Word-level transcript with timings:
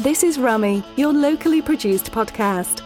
This 0.00 0.22
is 0.22 0.38
Rummy, 0.38 0.82
your 0.96 1.12
locally 1.12 1.60
produced 1.60 2.10
podcast. 2.10 2.80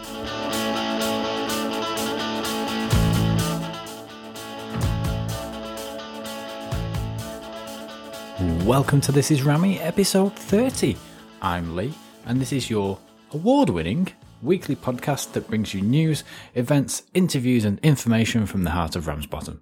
Welcome 8.64 9.00
to 9.02 9.12
This 9.12 9.30
Is 9.30 9.44
Rami, 9.44 9.78
episode 9.78 10.34
30. 10.34 10.96
I'm 11.40 11.76
Lee, 11.76 11.94
and 12.26 12.40
this 12.40 12.52
is 12.52 12.68
your 12.68 12.98
award 13.30 13.70
winning 13.70 14.08
weekly 14.42 14.74
podcast 14.74 15.34
that 15.34 15.46
brings 15.46 15.72
you 15.72 15.82
news, 15.82 16.24
events, 16.56 17.04
interviews, 17.14 17.64
and 17.64 17.78
information 17.84 18.44
from 18.44 18.64
the 18.64 18.70
heart 18.70 18.96
of 18.96 19.06
Ramsbottom. 19.06 19.60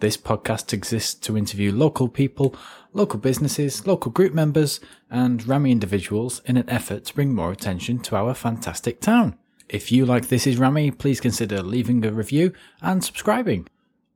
This 0.00 0.16
podcast 0.16 0.72
exists 0.72 1.12
to 1.26 1.36
interview 1.36 1.72
local 1.72 2.08
people, 2.08 2.54
local 2.92 3.18
businesses, 3.18 3.84
local 3.84 4.12
group 4.12 4.32
members, 4.32 4.78
and 5.10 5.44
Rami 5.44 5.72
individuals 5.72 6.40
in 6.44 6.56
an 6.56 6.70
effort 6.70 7.06
to 7.06 7.14
bring 7.16 7.34
more 7.34 7.50
attention 7.50 7.98
to 8.00 8.14
our 8.14 8.32
fantastic 8.32 9.00
town. 9.00 9.36
If 9.68 9.90
you 9.90 10.06
like 10.06 10.28
This 10.28 10.46
Is 10.46 10.56
Rami, 10.56 10.92
please 10.92 11.20
consider 11.20 11.64
leaving 11.64 12.06
a 12.06 12.12
review 12.12 12.52
and 12.80 13.02
subscribing. 13.02 13.66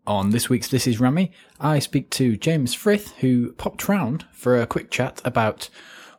On 0.06 0.30
this 0.30 0.48
week's 0.48 0.68
This 0.68 0.86
Is 0.86 1.00
Rami, 1.00 1.32
I 1.58 1.80
speak 1.80 2.10
to 2.10 2.36
James 2.36 2.74
Frith, 2.74 3.16
who 3.16 3.50
popped 3.54 3.88
round 3.88 4.24
for 4.32 4.60
a 4.60 4.68
quick 4.68 4.88
chat 4.88 5.20
about 5.24 5.68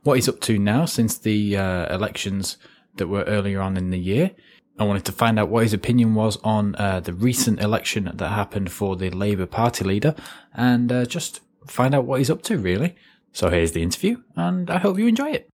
what 0.02 0.16
he's 0.16 0.28
up 0.28 0.42
to 0.42 0.59
now 0.59 0.84
since 0.84 1.18
the 1.18 1.56
uh, 1.56 1.95
elections 1.95 2.58
that 2.98 3.08
were 3.08 3.23
earlier 3.23 3.62
on 3.62 3.78
in 3.78 3.92
the 3.92 4.00
year. 4.00 4.32
I 4.80 4.86
wanted 4.86 5.05
to 5.05 5.12
find 5.12 5.40
out 5.40 5.50
what 5.50 5.63
his 5.63 5.73
opinion 5.73 6.16
was 6.16 6.38
on 6.44 6.76
uh, 6.76 7.00
the 7.00 7.14
recent 7.14 7.62
election 7.62 8.12
that 8.14 8.30
happened 8.30 8.72
for 8.72 8.95
the 8.95 9.09
Labour 9.12 9.45
Party 9.45 9.84
leader 9.84 10.16
and 10.54 10.91
uh, 10.91 11.05
just 11.05 11.41
find 11.68 11.94
out 11.94 12.05
what 12.05 12.20
he's 12.20 12.30
up 12.30 12.41
to, 12.44 12.58
really. 12.58 12.95
So 13.31 13.50
here's 13.50 13.72
the 13.72 13.84
interview, 13.84 14.17
and 14.36 14.70
I 14.70 14.78
hope 14.78 14.98
you 14.98 15.08
enjoy 15.08 15.31
it. 15.31 15.50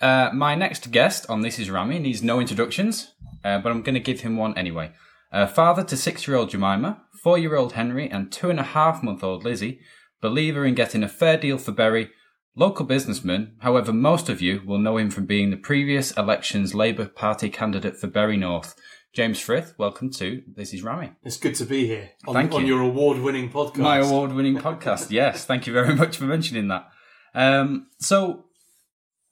Uh, 0.00 0.30
my 0.32 0.54
next 0.54 0.90
guest 0.90 1.26
on 1.28 1.42
This 1.42 1.58
Is 1.58 1.70
Rami 1.70 1.98
needs 1.98 2.22
no 2.22 2.40
introductions, 2.40 3.14
uh, 3.44 3.58
but 3.58 3.70
I'm 3.70 3.82
going 3.82 3.94
to 3.94 4.00
give 4.00 4.20
him 4.20 4.36
one 4.36 4.56
anyway. 4.58 4.92
Uh, 5.32 5.46
father 5.46 5.82
to 5.84 5.96
six 5.96 6.26
year 6.26 6.36
old 6.36 6.50
Jemima, 6.50 7.02
four 7.22 7.38
year 7.38 7.56
old 7.56 7.72
Henry, 7.72 8.08
and 8.08 8.30
two 8.30 8.50
and 8.50 8.60
a 8.60 8.64
half 8.64 9.02
month 9.02 9.24
old 9.24 9.44
Lizzie, 9.44 9.80
believer 10.20 10.64
in 10.64 10.74
getting 10.74 11.02
a 11.02 11.08
fair 11.08 11.36
deal 11.36 11.58
for 11.58 11.72
Bury, 11.72 12.10
local 12.56 12.86
businessman, 12.86 13.56
however, 13.60 13.92
most 13.92 14.28
of 14.28 14.40
you 14.40 14.62
will 14.64 14.78
know 14.78 14.96
him 14.96 15.10
from 15.10 15.26
being 15.26 15.50
the 15.50 15.56
previous 15.56 16.12
election's 16.12 16.74
Labour 16.74 17.06
Party 17.06 17.50
candidate 17.50 17.96
for 17.96 18.06
Bury 18.06 18.36
North. 18.36 18.76
James 19.12 19.38
Frith, 19.38 19.74
welcome 19.78 20.10
to 20.12 20.42
This 20.56 20.74
Is 20.74 20.82
Rami. 20.82 21.12
It's 21.22 21.36
good 21.36 21.54
to 21.56 21.64
be 21.64 21.86
here 21.86 22.10
on, 22.26 22.34
Thank 22.34 22.52
on 22.52 22.66
your 22.66 22.80
award-winning 22.80 23.50
podcast. 23.50 23.78
My 23.78 23.98
award 23.98 24.32
winning 24.32 24.56
podcast, 24.56 25.10
yes. 25.10 25.44
Thank 25.44 25.66
you 25.66 25.72
very 25.72 25.94
much 25.94 26.16
for 26.16 26.24
mentioning 26.24 26.68
that. 26.68 26.88
Um, 27.34 27.88
so, 27.98 28.46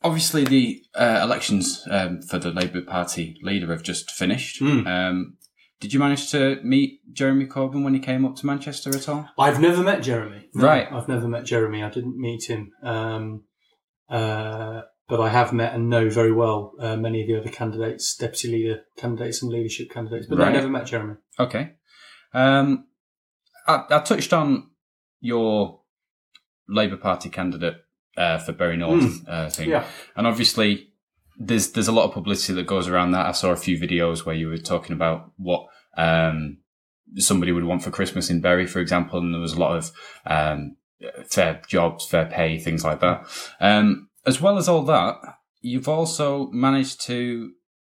obviously, 0.02 0.44
the 0.44 0.82
uh, 0.94 1.20
elections 1.22 1.84
um, 1.90 2.22
for 2.22 2.38
the 2.38 2.50
Labour 2.50 2.82
Party 2.82 3.38
leader 3.42 3.68
have 3.72 3.82
just 3.82 4.10
finished. 4.10 4.58
Hmm. 4.60 4.86
Um, 4.86 5.36
did 5.82 5.92
you 5.92 5.98
manage 6.00 6.30
to 6.30 6.58
meet 6.62 7.00
Jeremy 7.12 7.46
Corbyn 7.46 7.82
when 7.84 7.92
he 7.92 8.00
came 8.00 8.24
up 8.24 8.36
to 8.36 8.46
Manchester 8.46 8.90
at 8.90 9.08
all? 9.08 9.28
I've 9.38 9.60
never 9.60 9.82
met 9.82 10.02
Jeremy. 10.02 10.48
No, 10.54 10.64
Right. 10.64 10.86
I've 10.90 11.08
never 11.08 11.26
met 11.28 11.44
Jeremy. 11.44 11.82
I 11.82 11.90
didn't 11.90 12.16
meet 12.16 12.44
him. 12.48 12.70
Um, 12.82 13.44
uh, 14.08 14.82
but 15.08 15.20
I 15.20 15.28
have 15.28 15.52
met 15.52 15.74
and 15.74 15.90
know 15.90 16.08
very 16.08 16.32
well 16.32 16.72
uh, 16.80 16.96
many 16.96 17.20
of 17.22 17.26
the 17.26 17.36
other 17.38 17.50
candidates, 17.50 18.16
deputy 18.16 18.48
leader 18.48 18.80
candidates 18.96 19.42
and 19.42 19.50
leadership 19.52 19.90
candidates. 19.90 20.26
But 20.28 20.38
no, 20.38 20.44
I 20.44 20.46
Right. 20.46 20.54
never 20.54 20.68
met 20.68 20.86
Jeremy. 20.86 21.14
Okay. 21.38 21.72
Um, 22.32 22.86
I, 23.66 23.82
I 23.90 23.98
touched 24.00 24.32
on 24.32 24.70
your 25.20 25.80
Labour 26.68 26.96
Party 26.96 27.28
candidate 27.28 27.76
uh, 28.16 28.38
for 28.38 28.52
Bury 28.52 28.76
North 28.76 29.28
uh, 29.28 29.50
thing. 29.50 29.68
Yeah. 29.70 29.84
And 30.16 30.26
obviously, 30.26 30.88
there's 31.38 31.72
there's 31.72 31.88
a 31.88 31.92
lot 31.92 32.04
of 32.04 32.12
publicity 32.12 32.52
that 32.54 32.66
goes 32.66 32.86
around 32.88 33.10
that. 33.12 33.26
I 33.26 33.32
saw 33.32 33.50
a 33.50 33.56
few 33.56 33.78
videos 33.78 34.24
where 34.24 34.34
you 34.36 34.48
were 34.48 34.58
talking 34.58 34.92
about 34.94 35.32
what 35.36 35.66
um, 35.96 36.58
somebody 37.16 37.52
would 37.52 37.64
want 37.64 37.82
for 37.82 37.90
Christmas 37.90 38.30
in 38.30 38.40
Bury, 38.40 38.66
for 38.66 38.80
example, 38.80 39.18
and 39.18 39.32
there 39.32 39.40
was 39.40 39.52
a 39.52 39.60
lot 39.60 39.76
of 39.76 39.92
um, 40.26 40.76
fair 41.28 41.62
jobs, 41.68 42.06
fair 42.06 42.26
pay, 42.26 42.58
things 42.58 42.84
like 42.84 43.00
that. 43.00 43.26
Um, 43.60 44.08
as 44.26 44.40
well 44.40 44.56
as 44.56 44.68
all 44.68 44.82
that, 44.84 45.16
you've 45.60 45.88
also 45.88 46.48
managed 46.50 47.00
to 47.06 47.52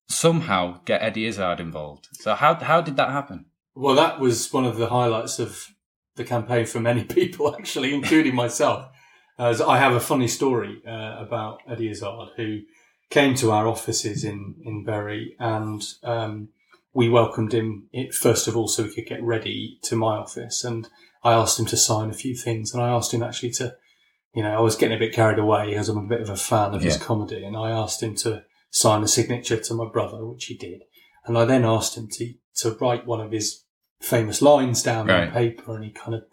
somehow 0.09 0.81
get 0.85 1.03
Eddie 1.03 1.27
Izzard 1.27 1.61
involved. 1.61 2.09
So 2.13 2.35
how 2.35 2.55
how 2.55 2.81
did 2.81 2.97
that 2.97 3.11
happen? 3.11 3.47
Well, 3.75 3.95
that 3.95 4.21
was 4.21 4.53
one 4.53 4.65
of 4.65 4.77
the 4.77 4.89
highlights 4.89 5.39
of 5.39 5.67
the 6.17 6.25
campaign 6.25 6.67
for 6.67 6.81
many 6.81 7.05
people, 7.19 7.55
actually, 7.55 7.95
including 7.95 8.35
myself. 8.35 8.89
As 9.39 9.61
I 9.61 9.79
have 9.79 9.95
a 9.95 10.01
funny 10.01 10.29
story 10.29 10.83
uh, 10.87 11.17
about 11.19 11.61
Eddie 11.69 11.91
Izzard, 11.91 12.29
who 12.37 12.61
came 13.11 13.35
to 13.37 13.51
our 13.51 13.67
offices 13.67 14.25
in 14.25 14.57
in 14.65 14.85
Bury, 14.85 15.35
and 15.39 15.83
um, 16.03 16.49
we 16.95 17.09
welcomed 17.09 17.53
him 17.53 17.89
it, 17.93 18.15
first 18.15 18.47
of 18.49 18.57
all 18.57 18.69
so 18.69 18.83
we 18.83 18.95
could 18.95 19.07
get 19.07 19.23
ready 19.23 19.79
to 19.85 19.97
my 19.97 20.17
office, 20.17 20.65
and 20.65 20.89
I 21.25 21.33
asked 21.33 21.59
him 21.59 21.67
to 21.67 21.77
sign 21.77 22.11
a 22.11 22.15
few 22.15 22.35
things, 22.35 22.73
and 22.73 22.83
I 22.83 22.89
asked 22.89 23.15
him 23.15 23.23
actually 23.23 23.53
to, 23.53 23.77
you 24.35 24.43
know, 24.43 24.57
I 24.57 24.61
was 24.61 24.77
getting 24.77 24.97
a 24.97 25.01
bit 25.01 25.15
carried 25.15 25.39
away 25.39 25.71
because 25.71 25.89
I'm 25.89 25.99
a 25.99 26.09
bit 26.09 26.21
of 26.21 26.29
a 26.31 26.37
fan 26.37 26.75
of 26.75 26.83
his 26.83 26.97
comedy, 26.97 27.45
and 27.45 27.57
I 27.57 27.71
asked 27.71 28.03
him 28.03 28.15
to 28.17 28.45
sign 28.71 29.03
a 29.03 29.09
signature 29.09 29.57
to 29.59 29.75
my 29.75 29.89
brother, 29.91 30.27
which 30.27 30.47
he 30.47 30.57
did, 30.57 30.83
and 31.27 31.37
I 31.39 31.45
then 31.45 31.65
asked 31.65 31.97
him 31.97 32.09
to 32.13 32.35
to 32.57 32.73
write 32.81 33.07
one 33.07 33.21
of 33.21 33.33
his 33.33 33.65
famous 34.01 34.43
lines 34.43 34.83
down 34.83 35.07
Right. 35.07 35.29
on 35.29 35.33
paper, 35.33 35.75
and 35.75 35.85
he 35.85 35.91
kind 35.91 36.15
of 36.15 36.25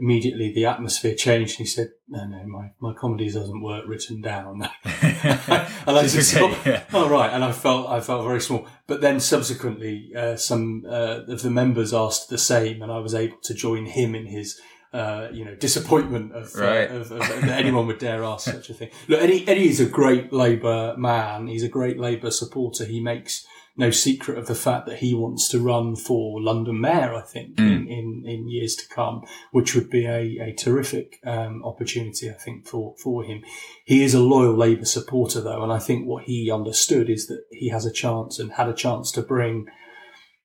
immediately 0.00 0.52
the 0.52 0.66
atmosphere 0.66 1.14
changed. 1.14 1.52
And 1.58 1.66
he 1.66 1.70
said, 1.70 1.88
"No, 2.08 2.26
no, 2.26 2.44
my 2.46 2.70
my 2.80 2.92
comedy 2.94 3.30
doesn't 3.30 3.62
work 3.62 3.84
written 3.86 4.20
down." 4.20 4.68
and 4.84 5.96
I 5.96 6.02
just 6.06 6.32
thought, 6.34 6.56
Yeah. 6.66 6.84
"Oh 6.92 7.08
right," 7.08 7.32
and 7.32 7.44
I 7.44 7.52
felt 7.52 7.88
I 7.88 8.00
felt 8.00 8.24
very 8.24 8.40
small. 8.40 8.66
But 8.86 9.00
then 9.00 9.20
subsequently, 9.20 10.12
uh, 10.16 10.36
some 10.36 10.84
uh, 10.88 11.20
of 11.28 11.42
the 11.42 11.50
members 11.50 11.92
asked 11.94 12.28
the 12.28 12.38
same, 12.38 12.82
and 12.82 12.90
I 12.92 12.98
was 12.98 13.14
able 13.14 13.38
to 13.44 13.54
join 13.54 13.86
him 13.86 14.14
in 14.14 14.26
his. 14.26 14.60
Uh, 14.92 15.28
you 15.30 15.44
know, 15.44 15.54
disappointment 15.56 16.32
of, 16.32 16.54
uh, 16.56 16.62
Right. 16.62 16.90
of, 16.90 17.10
of 17.12 17.18
that 17.18 17.58
anyone 17.60 17.86
would 17.88 17.98
dare 17.98 18.24
ask 18.24 18.50
such 18.50 18.70
a 18.70 18.72
thing. 18.72 18.88
Look, 19.08 19.20
Eddie, 19.20 19.46
Eddie 19.46 19.68
is 19.68 19.78
a 19.78 19.84
great 19.84 20.32
Labour 20.32 20.94
man. 20.96 21.48
He's 21.48 21.64
a 21.64 21.68
great 21.68 21.98
Labour 21.98 22.30
supporter. 22.30 22.86
He 22.86 23.00
makes 23.00 23.44
no 23.76 23.90
secret 23.90 24.38
of 24.38 24.46
the 24.46 24.54
fact 24.54 24.86
that 24.86 24.98
he 24.98 25.14
wants 25.14 25.48
to 25.50 25.60
run 25.60 25.96
for 25.96 26.40
London 26.40 26.80
Mayor, 26.80 27.14
I 27.14 27.22
think, 27.22 27.58
in, 27.58 27.86
in, 27.88 28.22
in 28.24 28.48
years 28.48 28.74
to 28.76 28.88
come, 28.88 29.22
which 29.52 29.74
would 29.74 29.90
be 29.90 30.06
a, 30.06 30.38
a 30.40 30.54
terrific 30.54 31.20
um, 31.26 31.62
opportunity, 31.62 32.30
I 32.30 32.34
think, 32.34 32.66
for, 32.66 32.94
for 32.96 33.22
him. 33.24 33.42
He 33.84 34.02
is 34.02 34.14
a 34.14 34.20
loyal 34.20 34.56
Labour 34.56 34.86
supporter, 34.86 35.40
though, 35.40 35.62
and 35.62 35.72
I 35.72 35.78
think 35.78 36.06
what 36.06 36.24
he 36.24 36.50
understood 36.50 37.10
is 37.10 37.26
that 37.26 37.44
he 37.50 37.68
has 37.68 37.84
a 37.84 37.92
chance 37.92 38.38
and 38.38 38.52
had 38.52 38.68
a 38.68 38.74
chance 38.74 39.12
to 39.12 39.22
bring 39.22 39.66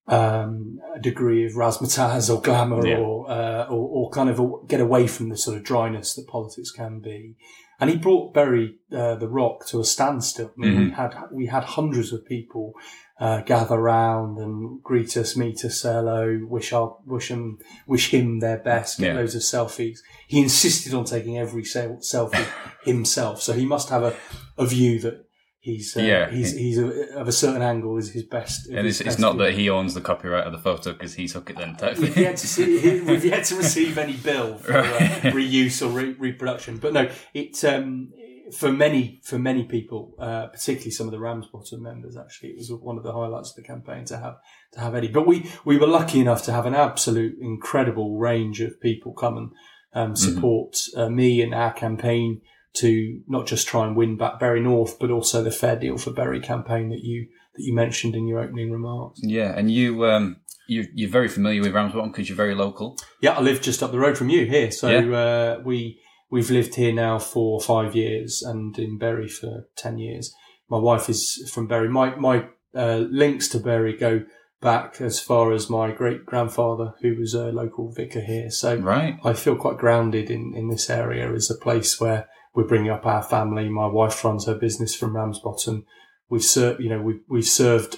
um, 0.07 0.79
a 0.95 0.99
degree 0.99 1.45
of 1.45 1.53
razzmatazz 1.53 2.33
or 2.33 2.41
glamour 2.41 2.85
Yeah. 2.85 2.97
or, 2.97 3.29
uh, 3.31 3.65
or, 3.67 3.87
or 4.05 4.09
kind 4.11 4.29
of 4.29 4.39
a, 4.39 4.49
get 4.67 4.81
away 4.81 5.07
from 5.07 5.29
the 5.29 5.37
sort 5.37 5.57
of 5.57 5.63
dryness 5.63 6.15
that 6.15 6.27
politics 6.27 6.71
can 6.71 6.99
be. 6.99 7.35
And 7.79 7.89
he 7.89 7.97
brought 7.97 8.33
Bury, 8.33 8.75
uh, 8.91 9.15
the 9.15 9.27
Rock 9.27 9.65
to 9.67 9.79
a 9.79 9.83
standstill. 9.83 10.51
I 10.55 10.59
mean, 10.61 10.85
we 10.85 10.91
had, 10.91 11.15
we 11.31 11.45
had 11.47 11.63
hundreds 11.63 12.13
of 12.13 12.23
people, 12.25 12.73
uh, 13.19 13.41
gather 13.41 13.79
round 13.79 14.37
and 14.37 14.83
greet 14.83 15.17
us, 15.17 15.35
meet 15.35 15.65
us, 15.65 15.81
hello, 15.81 16.41
wish 16.47 16.73
our, 16.73 16.97
wish 17.07 17.29
him, 17.29 17.57
wish 17.87 18.11
him 18.11 18.39
their 18.39 18.57
best, 18.59 18.99
get 18.99 19.07
Yeah. 19.07 19.13
loads 19.15 19.33
of 19.33 19.41
selfies. 19.41 19.97
He 20.27 20.39
insisted 20.41 20.93
on 20.93 21.05
taking 21.05 21.39
every 21.39 21.63
selfie 21.63 22.45
himself. 22.83 23.41
So 23.41 23.53
he 23.53 23.65
must 23.65 23.89
have 23.89 24.03
a, 24.03 24.15
a 24.59 24.65
view 24.67 24.99
that 24.99 25.25
he's, 25.61 25.95
uh, 25.95 26.01
Yeah. 26.01 26.29
he's, 26.29 26.55
he's 26.55 26.77
a, 26.77 27.17
of 27.17 27.27
a 27.27 27.31
certain 27.31 27.61
angle 27.61 27.97
is 27.97 28.11
his 28.11 28.23
best. 28.23 28.67
And 28.67 28.85
his 28.85 28.99
it's, 28.99 29.11
it's 29.11 29.19
not 29.19 29.37
that 29.37 29.53
he 29.53 29.69
owns 29.69 29.93
the 29.93 30.01
copyright 30.01 30.45
of 30.45 30.51
the 30.51 30.59
photo 30.59 30.91
because 30.93 31.13
he 31.13 31.27
took 31.27 31.49
it 31.49 31.57
then. 31.57 31.75
type 31.77 31.97
We've 31.97 32.17
yet 32.17 32.37
to 32.37 32.47
see. 32.47 32.99
We've 33.01 33.23
yet 33.23 33.45
to 33.45 33.55
receive 33.55 33.97
any 33.97 34.13
bill 34.13 34.57
for 34.57 34.77
uh, 34.79 34.83
reuse 35.31 35.81
or 35.85 35.89
re- 35.91 36.15
reproduction. 36.19 36.77
But 36.77 36.93
no, 36.93 37.09
it 37.33 37.63
um, 37.63 38.11
for 38.51 38.71
many 38.71 39.21
for 39.23 39.39
many 39.39 39.63
people, 39.63 40.13
uh, 40.19 40.47
particularly 40.47 40.91
some 40.91 41.07
of 41.07 41.11
the 41.11 41.19
Ramsbottom 41.19 41.81
members. 41.81 42.17
Actually, 42.17 42.49
it 42.49 42.57
was 42.57 42.71
one 42.71 42.97
of 42.97 43.03
the 43.03 43.13
highlights 43.13 43.51
of 43.51 43.55
the 43.55 43.61
campaign 43.63 44.03
to 44.05 44.17
have 44.17 44.37
to 44.73 44.79
have 44.79 44.95
Eddie. 44.95 45.07
But 45.07 45.25
we 45.27 45.49
we 45.63 45.77
were 45.77 45.87
lucky 45.87 46.19
enough 46.19 46.43
to 46.43 46.51
have 46.51 46.65
an 46.65 46.75
absolute 46.75 47.37
incredible 47.39 48.17
range 48.17 48.61
of 48.61 48.81
people 48.81 49.13
come 49.13 49.37
and 49.37 49.51
um, 49.93 50.15
support 50.15 50.77
uh, 50.95 51.09
me 51.09 51.41
and 51.41 51.53
our 51.53 51.71
campaign 51.73 52.41
to 52.73 53.21
not 53.27 53.47
just 53.47 53.67
try 53.67 53.85
and 53.85 53.95
win 53.95 54.17
back 54.17 54.39
Bury 54.39 54.61
North, 54.61 54.97
but 54.99 55.11
also 55.11 55.43
the 55.43 55.51
Fair 55.51 55.75
Deal 55.75 55.97
for 55.97 56.11
Bury 56.11 56.39
campaign 56.39 56.89
that 56.89 57.01
you 57.03 57.27
that 57.55 57.63
you 57.63 57.73
mentioned 57.75 58.15
in 58.15 58.27
your 58.27 58.39
opening 58.39 58.71
remarks. 58.71 59.19
yeah, 59.23 59.53
and 59.57 59.69
you 59.71 60.05
um 60.05 60.37
you 60.67 60.85
you're 60.93 61.09
very 61.09 61.27
familiar 61.27 61.61
with 61.61 61.73
Ramsbottom 61.73 62.11
because 62.11 62.29
you're 62.29 62.35
very 62.37 62.55
local. 62.55 62.97
Yeah, 63.21 63.31
I 63.33 63.41
live 63.41 63.61
just 63.61 63.83
up 63.83 63.91
the 63.91 63.99
road 63.99 64.17
from 64.17 64.29
you 64.29 64.45
here. 64.45 64.71
So 64.71 64.87
Yeah. 64.89 65.17
uh, 65.17 65.61
we 65.65 65.99
we've 66.29 66.49
lived 66.49 66.75
here 66.75 66.93
now 66.93 67.19
for 67.19 67.59
five 67.59 67.93
years 67.95 68.41
and 68.41 68.77
in 68.79 68.97
Bury 68.97 69.27
for 69.27 69.67
ten 69.75 69.97
years. 69.97 70.33
My 70.69 70.77
wife 70.77 71.09
is 71.09 71.49
from 71.53 71.67
Bury. 71.67 71.89
My 71.89 72.15
my 72.15 72.45
uh, 72.73 73.03
links 73.09 73.49
to 73.49 73.59
Bury 73.59 73.97
go 73.97 74.23
back 74.61 75.01
as 75.01 75.19
far 75.19 75.51
as 75.51 75.69
my 75.69 75.91
great 75.91 76.25
grandfather, 76.25 76.93
who 77.01 77.15
was 77.19 77.33
a 77.33 77.47
local 77.51 77.91
vicar 77.91 78.21
here. 78.21 78.49
So 78.51 78.75
Right. 78.77 79.17
I 79.25 79.33
feel 79.33 79.55
quite 79.57 79.77
grounded 79.79 80.29
in, 80.29 80.53
in 80.55 80.69
this 80.69 80.87
area 80.89 81.33
as 81.33 81.49
a 81.51 81.55
place 81.55 81.99
where 81.99 82.29
we're 82.53 82.67
bringing 82.67 82.91
up 82.91 83.05
our 83.05 83.23
family. 83.23 83.69
My 83.69 83.87
wife 83.87 84.23
runs 84.23 84.45
her 84.45 84.55
business 84.55 84.95
from 84.95 85.15
Ramsbottom. 85.15 85.85
We've 86.29 86.43
served, 86.43 86.81
you 86.81 86.89
know, 86.89 87.01
we've, 87.01 87.21
we've 87.27 87.45
served 87.45 87.97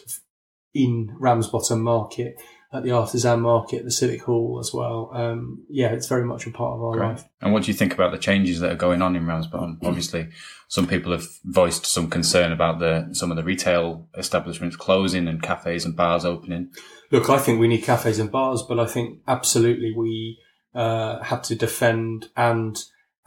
in 0.73 1.15
Ramsbottom 1.19 1.81
Market 1.81 2.35
at 2.73 2.83
the 2.83 2.91
artisan 2.91 3.41
market, 3.41 3.83
the 3.83 3.91
civic 3.91 4.23
hall 4.23 4.57
as 4.59 4.73
well. 4.73 5.11
Um, 5.13 5.63
yeah, 5.69 5.89
it's 5.89 6.07
very 6.07 6.25
much 6.25 6.47
a 6.47 6.51
part 6.51 6.73
of 6.73 6.83
our 6.83 6.97
Great. 6.97 7.07
life. 7.07 7.25
And 7.41 7.53
what 7.53 7.63
do 7.63 7.67
you 7.71 7.77
think 7.77 7.93
about 7.93 8.11
the 8.11 8.17
changes 8.17 8.59
that 8.61 8.71
are 8.71 8.75
going 8.75 9.01
on 9.03 9.15
in 9.15 9.27
Ramsbottom? 9.27 9.79
Obviously, 9.83 10.29
some 10.67 10.87
people 10.87 11.11
have 11.11 11.27
voiced 11.45 11.85
some 11.85 12.09
concern 12.09 12.51
about 12.51 12.79
the 12.79 13.09
some 13.13 13.29
of 13.29 13.37
the 13.37 13.43
retail 13.43 14.07
establishments 14.17 14.75
closing 14.75 15.27
and 15.27 15.41
cafes 15.41 15.85
and 15.85 15.95
bars 15.95 16.25
opening. 16.25 16.71
Look, 17.11 17.29
I 17.29 17.37
think 17.37 17.59
we 17.59 17.67
need 17.67 17.83
cafes 17.83 18.17
and 18.17 18.31
bars, 18.31 18.63
but 18.67 18.79
I 18.79 18.87
think 18.87 19.19
absolutely 19.27 19.93
we 19.95 20.39
uh, 20.73 21.21
have 21.21 21.43
to 21.43 21.55
defend 21.55 22.29
and 22.35 22.75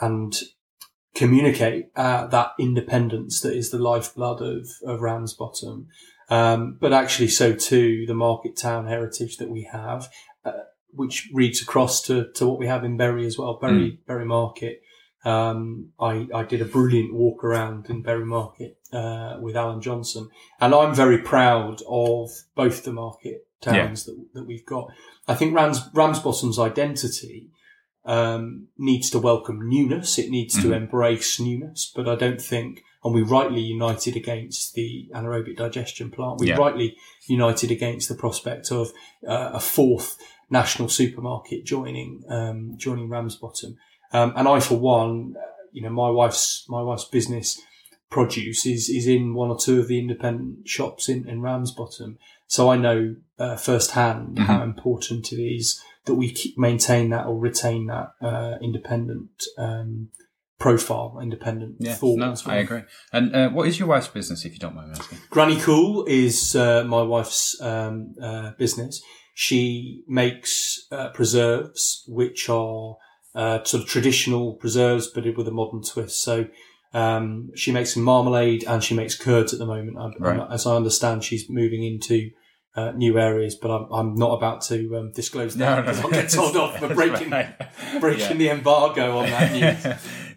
and 0.01 0.35
communicate 1.17 1.87
uh, 1.97 2.27
that 2.27 2.53
independence 2.61 3.41
that 3.41 3.57
is 3.57 3.71
the 3.71 3.79
lifeblood 3.79 4.43
of, 4.43 4.69
of 4.85 5.01
Ramsbottom. 5.01 5.89
Um, 6.29 6.77
but 6.81 6.93
actually, 6.93 7.29
so 7.29 7.55
too 7.55 8.05
the 8.07 8.15
market 8.15 8.57
town 8.57 8.87
heritage 8.87 9.39
that 9.39 9.49
we 9.49 9.69
have, 9.73 10.09
uh, 10.45 10.53
which 10.91 11.29
reads 11.33 11.63
across 11.63 12.03
to, 12.03 12.31
to 12.35 12.47
what 12.47 12.59
we 12.59 12.67
have 12.67 12.85
in 12.85 12.97
Bury 12.97 13.27
as 13.27 13.39
well, 13.39 13.59
Bury 13.61 13.99
Bury 14.07 14.27
Market. 14.27 14.83
Um, 15.25 15.89
I, 15.99 16.29
I 16.33 16.45
did 16.45 16.61
a 16.61 16.67
brilliant 16.67 17.13
walk 17.15 17.43
around 17.43 17.91
in 17.91 18.03
Bury 18.03 18.25
Market 18.27 18.79
uh, 18.93 19.39
with 19.41 19.57
Alan 19.57 19.81
Johnson, 19.81 20.29
and 20.61 20.75
I'm 20.75 20.95
very 20.95 21.19
proud 21.19 21.81
of 21.89 22.31
both 22.55 22.85
the 22.85 22.93
market 22.93 23.47
towns 23.61 24.05
that, 24.05 24.17
that 24.35 24.47
we've 24.47 24.67
got. 24.67 24.89
I 25.27 25.35
think 25.35 25.55
Rams, 25.55 25.81
Ramsbottom's 25.95 26.59
identity 26.59 27.51
um, 28.07 28.69
needs 28.79 29.11
to 29.11 29.19
welcome 29.19 29.69
newness. 29.69 30.19
It 30.19 30.31
needs 30.31 30.55
to 30.63 30.69
Mhm. 30.69 30.77
embrace 30.77 31.41
newness, 31.41 31.93
but 31.95 32.09
I 32.09 32.15
don't 32.15 32.41
think, 32.41 32.83
and 33.05 33.13
we 33.15 33.23
rightly 33.23 33.61
united 33.61 34.17
against 34.17 34.75
the 34.75 35.09
anaerobic 35.13 35.57
digestion 35.57 36.11
plant. 36.11 36.41
We 36.41 36.49
Yeah. 36.49 36.57
rightly 36.57 36.97
united 37.27 37.71
against 37.71 38.09
the 38.09 38.15
prospect 38.15 38.71
of 38.71 38.93
uh, 39.27 39.51
a 39.55 39.61
fourth 39.61 40.17
national 40.51 40.89
supermarket 40.89 41.65
joining 41.65 42.23
um, 42.29 42.75
joining 42.77 43.09
Ramsbottom. 43.09 43.77
Um, 44.13 44.33
and 44.37 44.47
I, 44.47 44.61
for 44.61 44.77
one, 44.79 45.35
uh, 45.37 45.41
you 45.73 45.83
know, 45.83 45.91
my 45.91 46.09
wife's 46.11 46.65
my 46.69 46.81
wife's 46.83 47.05
business 47.05 47.61
produce 48.09 48.65
is 48.67 48.89
is 48.89 49.07
in 49.09 49.35
one 49.35 49.51
or 49.51 49.59
two 49.59 49.81
of 49.81 49.89
the 49.89 49.99
independent 49.99 50.69
shops 50.69 51.09
in, 51.09 51.29
in 51.29 51.43
Ramsbottom. 51.43 52.19
So 52.47 52.71
I 52.71 52.77
know 52.77 53.17
uh, 53.39 53.57
firsthand 53.57 54.39
how 54.39 54.63
important 54.63 55.33
it 55.33 55.43
is 55.43 55.81
that 56.07 56.15
we 56.15 56.33
keep, 56.33 56.57
maintain 56.59 57.11
that 57.11 57.27
or 57.27 57.39
retain 57.39 57.87
that 57.87 58.13
uh, 58.23 58.55
independent 58.63 59.45
um, 59.59 60.09
profile, 60.59 61.19
independent 61.23 61.77
Yeah, 61.81 61.95
thought. 61.95 62.19
no, 62.19 62.29
well. 62.29 62.55
I 62.55 62.57
agree. 62.57 62.83
And 63.13 63.35
uh, 63.35 63.51
what 63.51 63.69
is 63.69 63.79
your 63.79 63.89
wife's 63.89 64.09
business, 64.09 64.45
if 64.45 64.53
you 64.53 64.59
don't 64.59 64.75
mind 64.75 64.93
me 64.93 64.97
asking? 64.99 65.19
Granny 65.31 65.61
Cool 65.61 66.05
is 66.07 66.57
uh, 66.57 66.85
my 66.85 67.03
wife's 67.03 67.61
um, 67.61 68.15
uh, 68.23 68.53
business. 68.59 69.03
She 69.35 70.03
makes 70.09 70.87
uh, 70.91 71.11
preserves, 71.11 72.05
which 72.09 72.49
are 72.49 72.97
uh, 73.35 73.63
sort 73.65 73.83
of 73.83 73.89
traditional 73.89 74.55
preserves, 74.55 75.09
but 75.09 75.25
with 75.37 75.47
a 75.47 75.51
modern 75.51 75.83
twist. 75.83 76.23
So 76.23 76.47
um, 76.95 77.51
she 77.55 77.71
makes 77.71 77.93
some 77.93 78.03
marmalade 78.03 78.65
and 78.67 78.83
she 78.83 78.95
makes 78.95 79.15
curds 79.15 79.53
at 79.53 79.59
the 79.59 79.67
moment. 79.67 79.99
Right. 80.19 80.41
As 80.51 80.67
I 80.67 80.77
understand, 80.77 81.23
she's 81.23 81.51
moving 81.51 81.85
into 81.85 82.31
uh, 82.77 82.93
new 82.93 83.19
areas, 83.19 83.55
but 83.55 83.71
I'm, 83.71 83.91
I'm 83.93 84.15
not 84.15 84.35
about 84.37 84.61
to 84.65 84.97
um, 84.97 85.13
disclose 85.13 85.55
that 85.57 85.81
because 85.85 86.01
I'll 86.01 86.11
get 86.11 86.29
told 86.29 86.57
off 86.63 86.79
for 86.79 86.95
breaking 86.95 87.31
breaking 88.01 88.39
the 88.39 88.51
embargo 88.51 89.19
on 89.19 89.27
that 89.31 89.53
news. 89.85 89.97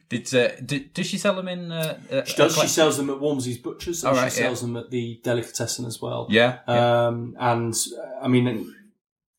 Did, 0.09 0.33
uh, 0.33 0.55
did 0.65 0.93
does 0.93 1.05
she 1.05 1.19
sell 1.19 1.35
them 1.35 1.47
in? 1.47 1.71
Uh, 1.71 1.99
uh, 2.11 2.23
She 2.23 2.35
does. 2.35 2.57
She 2.57 2.67
sells 2.67 2.97
them 2.97 3.11
at 3.11 3.19
Walmsley's 3.19 3.59
Butchers 3.59 4.03
and 4.03 4.17
Oh, 4.17 4.19
right, 4.21 4.31
she 4.31 4.39
sells 4.39 4.61
them 4.61 4.75
at 4.75 4.89
the 4.89 5.19
Delicatessen 5.23 5.85
as 5.85 6.01
well. 6.01 6.25
Yeah, 6.31 6.59
yeah. 6.67 7.07
Um, 7.07 7.35
and 7.39 7.75
uh, 7.95 8.23
I 8.23 8.27
mean, 8.27 8.73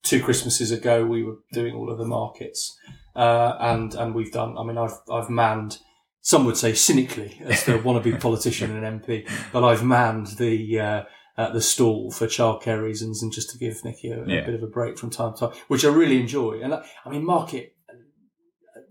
two 0.04 0.22
Christmases 0.22 0.70
ago, 0.70 1.04
we 1.04 1.24
were 1.24 1.38
doing 1.52 1.74
all 1.74 1.90
of 1.90 1.98
the 1.98 2.04
markets, 2.04 2.78
uh, 3.16 3.56
and 3.58 3.94
and 3.94 4.14
we've 4.14 4.30
done. 4.30 4.56
I 4.56 4.62
mean, 4.62 4.78
I've 4.78 4.96
I've 5.10 5.28
manned. 5.28 5.78
Some 6.20 6.44
would 6.44 6.56
say 6.58 6.74
cynically, 6.74 7.40
as 7.46 7.64
the 7.64 7.72
wannabe 7.72 8.20
politician 8.20 8.70
and 8.76 9.02
MP, 9.02 9.28
but 9.52 9.64
I've 9.64 9.82
manned 9.82 10.26
the 10.38 10.78
uh, 10.78 11.02
uh, 11.36 11.52
the 11.52 11.60
stall 11.60 12.10
for 12.10 12.26
childcare 12.26 12.82
reasons 12.82 13.22
and 13.22 13.32
just 13.32 13.50
to 13.50 13.58
give 13.58 13.84
Nikki 13.84 14.10
a, 14.10 14.22
a 14.22 14.26
bit 14.26 14.54
of 14.54 14.62
a 14.62 14.66
break 14.66 14.98
from 14.98 15.10
time 15.10 15.34
to 15.34 15.40
time, 15.40 15.58
which 15.68 15.84
I 15.84 15.88
really 15.88 16.20
enjoy. 16.20 16.60
And 16.62 16.74
I, 16.74 16.84
I 17.04 17.10
mean, 17.10 17.24
market. 17.24 17.74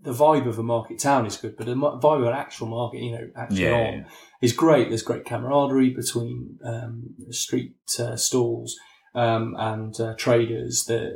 The 0.02 0.12
vibe 0.14 0.46
of 0.48 0.58
a 0.58 0.62
market 0.62 0.98
town 0.98 1.26
is 1.26 1.36
good, 1.36 1.58
but 1.58 1.66
the 1.66 1.74
vibe 1.74 2.02
of 2.02 2.22
an 2.22 2.32
actual 2.32 2.68
market, 2.68 3.02
you 3.02 3.12
know, 3.12 3.28
actually 3.36 3.64
Yeah, 3.64 3.72
on, 3.72 3.92
yeah. 3.98 4.04
is 4.40 4.54
great. 4.54 4.88
There's 4.88 5.02
great 5.02 5.26
camaraderie 5.26 5.90
between 5.90 6.58
um, 6.64 7.14
street 7.28 7.74
uh, 7.98 8.16
stalls 8.16 8.76
um, 9.14 9.54
and 9.58 10.00
uh, 10.00 10.14
traders. 10.16 10.84
The 10.88 11.12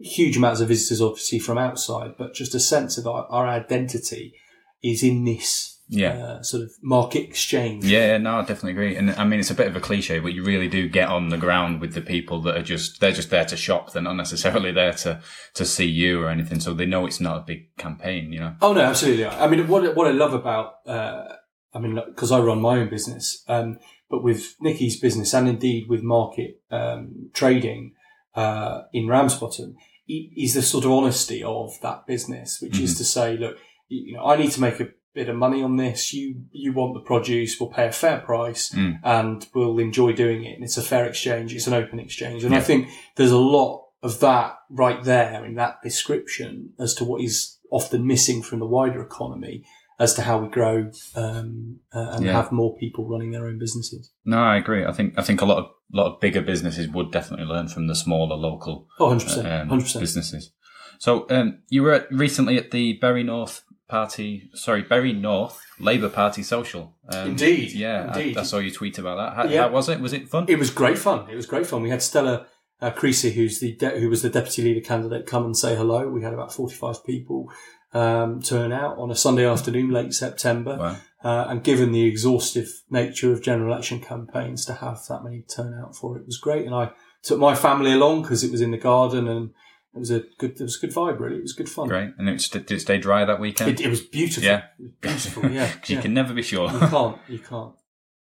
huge 0.00 0.36
amounts 0.36 0.60
of 0.60 0.68
visitors, 0.68 1.00
obviously 1.00 1.38
from 1.38 1.56
outside, 1.56 2.10
but 2.18 2.34
just 2.34 2.54
a 2.54 2.60
sense 2.60 2.98
of 2.98 3.06
our, 3.06 3.26
our 3.30 3.46
identity 3.46 4.34
is 4.82 5.02
in 5.02 5.24
this 5.24 5.77
Yeah. 5.90 6.12
uh, 6.12 6.42
sort 6.42 6.64
of 6.64 6.70
market 6.82 7.22
exchange. 7.22 7.84
Yeah, 7.84 8.06
yeah, 8.06 8.18
no, 8.18 8.36
I 8.36 8.40
definitely 8.40 8.72
agree. 8.72 8.96
And 8.96 9.10
I 9.12 9.24
mean, 9.24 9.40
it's 9.40 9.50
a 9.50 9.54
bit 9.54 9.68
of 9.68 9.74
a 9.76 9.80
cliche, 9.80 10.18
but 10.18 10.34
you 10.34 10.44
really 10.44 10.68
do 10.68 10.88
get 10.88 11.08
on 11.08 11.30
the 11.30 11.38
ground 11.38 11.80
with 11.80 11.94
the 11.94 12.02
people 12.02 12.42
that 12.42 12.56
are 12.56 12.62
just, 12.62 13.00
they're 13.00 13.12
just 13.12 13.30
there 13.30 13.46
to 13.46 13.56
shop. 13.56 13.92
They're 13.92 14.02
not 14.02 14.16
necessarily 14.16 14.70
there 14.70 14.92
to, 14.92 15.20
to 15.54 15.64
see 15.64 15.86
you 15.86 16.22
or 16.22 16.28
anything. 16.28 16.60
So 16.60 16.74
they 16.74 16.86
know 16.86 17.06
it's 17.06 17.20
not 17.20 17.38
a 17.38 17.40
big 17.40 17.74
campaign, 17.76 18.32
you 18.32 18.40
know? 18.40 18.54
Oh 18.60 18.74
no, 18.74 18.82
absolutely. 18.82 19.26
I 19.26 19.46
mean, 19.46 19.66
what 19.66 19.96
what 19.96 20.06
I 20.06 20.10
love 20.10 20.34
about, 20.34 20.86
uh, 20.86 21.24
I 21.72 21.78
mean, 21.78 21.98
because 22.06 22.32
I 22.32 22.38
run 22.40 22.60
my 22.60 22.78
own 22.78 22.90
business, 22.90 23.42
um, 23.48 23.78
but 24.10 24.22
with 24.22 24.56
Nikki's 24.60 25.00
business 25.00 25.34
and 25.34 25.48
indeed 25.48 25.86
with 25.88 26.02
market 26.02 26.60
um, 26.70 27.30
trading 27.32 27.94
uh, 28.34 28.82
in 28.92 29.06
Ramsbottom, 29.08 29.76
is 30.08 30.54
the 30.54 30.62
sort 30.62 30.84
of 30.84 30.90
honesty 30.90 31.42
of 31.42 31.72
that 31.82 32.06
business, 32.06 32.60
which 32.62 32.78
is 32.80 32.96
to 32.96 33.04
say, 33.04 33.36
look, 33.36 33.58
you, 33.88 34.06
you 34.06 34.16
know, 34.16 34.24
I 34.24 34.36
need 34.36 34.50
to 34.52 34.60
make 34.60 34.80
a 34.80 34.88
bit 35.18 35.28
of 35.28 35.36
money 35.36 35.60
on 35.68 35.76
this. 35.76 36.12
You 36.12 36.26
you 36.52 36.72
want 36.72 36.94
the 36.94 37.00
produce, 37.12 37.58
we'll 37.58 37.70
pay 37.80 37.86
a 37.88 37.92
fair 38.04 38.18
price, 38.30 38.64
Mm. 38.74 38.94
and 39.02 39.46
we'll 39.54 39.78
enjoy 39.88 40.10
doing 40.12 40.40
it. 40.48 40.54
And 40.56 40.64
it's 40.64 40.78
a 40.78 40.82
fair 40.92 41.04
exchange. 41.06 41.54
It's 41.54 41.66
an 41.66 41.74
open 41.82 41.98
exchange, 42.06 42.44
and 42.44 42.54
I 42.54 42.60
think 42.68 42.88
there's 43.16 43.32
a 43.42 43.44
lot 43.58 43.72
of 44.02 44.20
that 44.20 44.50
right 44.70 45.02
there 45.02 45.44
in 45.48 45.54
that 45.56 45.74
description 45.82 46.70
as 46.78 46.94
to 46.94 47.04
what 47.04 47.20
is 47.28 47.58
often 47.70 48.06
missing 48.06 48.42
from 48.42 48.58
the 48.60 48.66
wider 48.76 49.00
economy 49.02 49.64
as 50.00 50.14
to 50.14 50.22
how 50.22 50.36
we 50.42 50.48
grow 50.48 50.76
um, 51.16 51.80
uh, 51.92 52.10
and 52.14 52.24
Yeah. 52.24 52.32
have 52.40 52.52
more 52.52 52.76
people 52.82 53.08
running 53.12 53.32
their 53.32 53.46
own 53.48 53.58
businesses. 53.58 54.12
No, 54.24 54.38
I 54.38 54.56
agree. 54.56 54.84
I 54.84 54.92
think, 54.92 55.14
I 55.18 55.22
think 55.22 55.40
a 55.42 55.44
lot 55.44 55.58
of, 55.58 55.66
lot 55.92 56.06
of 56.14 56.20
bigger 56.20 56.40
businesses 56.52 56.86
would 56.94 57.10
definitely 57.10 57.46
learn 57.46 57.66
from 57.66 57.88
the 57.88 57.96
smaller 57.96 58.36
local 58.36 58.86
Oh, 59.00 59.08
100%. 59.10 59.44
um, 59.62 59.68
100%. 59.68 60.00
businesses. 60.00 60.52
So, 61.00 61.26
um, 61.30 61.58
you 61.68 61.82
were 61.82 61.94
at, 61.98 62.06
recently 62.12 62.56
at 62.58 62.70
the 62.70 62.84
Bury 63.00 63.24
North 63.24 63.62
Party, 63.88 64.50
sorry, 64.54 64.82
Bury 64.82 65.12
North 65.12 65.60
Labour 65.80 66.08
Party 66.10 66.42
social. 66.42 66.94
Um, 67.12 67.28
Indeed, 67.30 67.72
Yeah, 67.72 68.10
I- 68.12 68.18
indeed. 68.20 68.36
I, 68.38 68.42
saw 68.42 68.58
you 68.58 68.70
tweet 68.70 68.98
about 68.98 69.16
that. 69.16 69.34
How, 69.34 69.50
Yeah. 69.50 69.62
how 69.62 69.70
was 69.70 69.88
it? 69.88 70.00
Was 70.00 70.12
it 70.12 70.28
fun? 70.28 70.44
It 70.48 70.58
was 70.58 70.70
great 70.70 70.98
fun. 70.98 71.28
It 71.30 71.36
was 71.36 71.46
great 71.46 71.66
fun. 71.66 71.82
We 71.82 71.90
had 71.90 72.02
Stella 72.02 72.46
uh, 72.80 72.90
Creasy, 72.90 73.30
who's 73.32 73.60
the 73.60 73.72
de- 73.74 73.98
who 73.98 74.08
was 74.08 74.22
the 74.22 74.28
deputy 74.30 74.62
leader 74.62 74.80
candidate, 74.80 75.26
come 75.26 75.44
and 75.44 75.56
say 75.56 75.74
hello. 75.74 76.08
We 76.08 76.22
had 76.22 76.34
about 76.34 76.52
forty 76.52 76.74
five 76.74 77.04
people 77.04 77.50
um, 77.94 78.40
turn 78.42 78.70
out 78.72 78.98
on 78.98 79.10
a 79.10 79.16
Sunday 79.16 79.46
afternoon, 79.46 79.90
late 79.90 80.12
September. 80.12 80.76
Wow. 80.78 80.96
Uh, 81.24 81.46
and 81.48 81.64
given 81.64 81.90
the 81.90 82.04
exhaustive 82.04 82.68
nature 82.90 83.32
of 83.32 83.42
general 83.42 83.72
election 83.72 84.00
campaigns, 84.00 84.64
to 84.66 84.74
have 84.74 85.00
that 85.08 85.24
many 85.24 85.42
turn 85.42 85.74
out 85.82 85.96
for 85.96 86.16
it 86.16 86.24
was 86.26 86.36
great. 86.38 86.64
And 86.66 86.74
I 86.74 86.92
took 87.24 87.40
my 87.40 87.56
family 87.56 87.92
along 87.92 88.22
because 88.22 88.44
it 88.44 88.52
was 88.52 88.60
in 88.60 88.70
the 88.70 88.76
garden 88.78 89.26
and 89.26 89.50
it 89.94 89.98
was 89.98 90.10
a 90.10 90.22
good, 90.38 90.52
it 90.52 90.60
was 90.60 90.76
a 90.76 90.86
good 90.86 90.94
vibe. 90.94 91.18
Really, 91.18 91.36
it 91.38 91.42
was 91.42 91.52
good 91.54 91.68
fun. 91.68 91.88
Great. 91.88 92.10
And 92.18 92.28
it, 92.28 92.40
st- 92.40 92.66
did 92.66 92.76
it 92.76 92.80
stay 92.80 92.98
dry 92.98 93.24
that 93.24 93.40
weekend? 93.40 93.80
It, 93.80 93.86
it 93.86 93.88
was 93.88 94.00
beautiful. 94.02 94.44
Yeah. 94.44 94.64
It 94.78 94.82
was 94.82 94.92
beautiful. 95.00 95.50
Yeah, 95.50 95.72
you 95.86 95.96
yeah. 95.96 96.02
can 96.02 96.14
never 96.14 96.34
be 96.34 96.42
sure. 96.42 96.70
You 96.70 96.78
can't. 96.78 97.18
You 97.28 97.38
can't. 97.38 97.74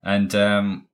and 0.04 0.36
um, 0.36 0.88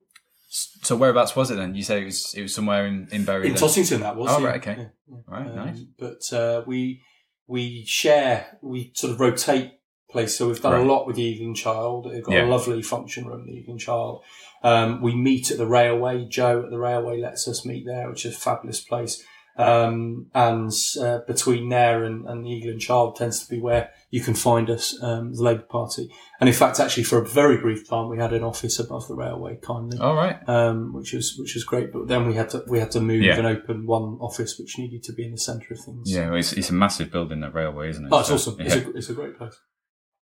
so 0.49 0.95
whereabouts 0.95 1.35
was 1.35 1.51
it 1.51 1.55
then? 1.55 1.75
You 1.75 1.83
say 1.83 2.01
it 2.01 2.05
was 2.05 2.33
it 2.35 2.41
was 2.41 2.53
somewhere 2.55 2.85
in 2.87 3.07
in 3.11 3.25
Bury. 3.25 3.47
In 3.47 3.53
then? 3.53 3.61
Tottington, 3.61 4.01
that 4.01 4.15
was. 4.15 4.29
Oh, 4.31 4.39
yeah. 4.39 4.45
right, 4.47 4.57
okay. 4.61 4.75
Yeah, 4.81 4.87
yeah. 5.07 5.17
Right, 5.27 5.47
Um, 5.47 5.55
nice. 5.55 5.79
But 5.97 6.33
uh, 6.37 6.63
we 6.67 7.01
we 7.47 7.83
share, 7.85 8.57
we 8.61 8.91
sort 8.95 9.13
of 9.13 9.19
rotate 9.19 9.71
place. 10.11 10.35
So 10.37 10.47
we've 10.47 10.61
done 10.61 10.73
Right. 10.73 10.81
a 10.81 10.91
lot 10.91 11.05
with 11.07 11.15
the 11.15 11.43
and 11.43 11.55
Child. 11.55 12.09
They've 12.11 12.23
got 12.23 12.35
a 12.35 12.45
lovely 12.45 12.81
function 12.81 13.25
room, 13.27 13.45
the 13.45 13.63
and 13.71 13.79
Child. 13.79 14.23
Um, 14.63 15.01
we 15.01 15.15
meet 15.15 15.51
at 15.51 15.57
the 15.57 15.67
railway. 15.67 16.25
Joe 16.25 16.63
at 16.63 16.69
the 16.71 16.79
railway 16.79 17.19
lets 17.21 17.47
us 17.47 17.65
meet 17.65 17.85
there, 17.85 18.09
which 18.09 18.25
is 18.25 18.35
a 18.35 18.37
fabulous 18.39 18.81
place. 18.81 19.23
Um, 19.57 20.27
and 20.33 20.71
uh, 21.01 21.19
between 21.27 21.67
there 21.67 22.05
and, 22.05 22.25
and 22.25 22.45
the 22.45 22.49
Eagle 22.49 22.71
and 22.71 22.79
Child 22.79 23.17
tends 23.17 23.43
to 23.45 23.49
be 23.49 23.59
where 23.59 23.89
you 24.09 24.21
can 24.21 24.33
find 24.33 24.69
us, 24.69 24.95
um, 25.03 25.33
the 25.33 25.43
Labour 25.43 25.65
Party. 25.69 26.09
And 26.39 26.47
in 26.47 26.55
fact, 26.55 26.79
actually, 26.79 27.03
for 27.03 27.17
a 27.21 27.25
very 27.27 27.57
brief 27.57 27.89
time, 27.89 28.07
we 28.09 28.17
had 28.17 28.31
an 28.31 28.41
office 28.43 28.79
above 28.79 29.07
the 29.09 29.15
railway, 29.15 29.57
kindly 29.61 29.97
All 29.99 30.15
right. 30.15 30.37
um, 30.47 30.93
which 30.93 31.11
was 31.13 31.35
which 31.37 31.55
was 31.55 31.65
great. 31.65 31.91
But 31.91 32.07
then 32.07 32.25
we 32.25 32.35
had 32.35 32.49
to 32.51 32.63
we 32.69 32.79
had 32.79 32.91
to 32.91 33.01
move 33.01 33.21
Yeah. 33.21 33.35
and 33.37 33.45
open 33.47 33.85
one 33.85 34.17
office, 34.21 34.57
which 34.57 34.77
needed 34.77 35.03
to 35.03 35.13
be 35.13 35.25
in 35.25 35.31
the 35.31 35.37
centre 35.37 35.73
of 35.73 35.79
things. 35.81 36.09
Yeah, 36.09 36.29
well, 36.29 36.39
it's, 36.39 36.53
it's 36.53 36.69
a 36.69 36.73
massive 36.73 37.11
building 37.11 37.41
that 37.41 37.53
railway, 37.53 37.89
isn't 37.89 38.05
it? 38.05 38.09
Oh, 38.13 38.19
it's 38.19 38.29
So, 38.29 38.35
awesome. 38.35 38.55
yeah. 38.61 38.65
It's, 38.67 38.75
a, 38.75 38.89
it's 38.91 39.09
a 39.09 39.13
great 39.13 39.37
place. 39.37 39.59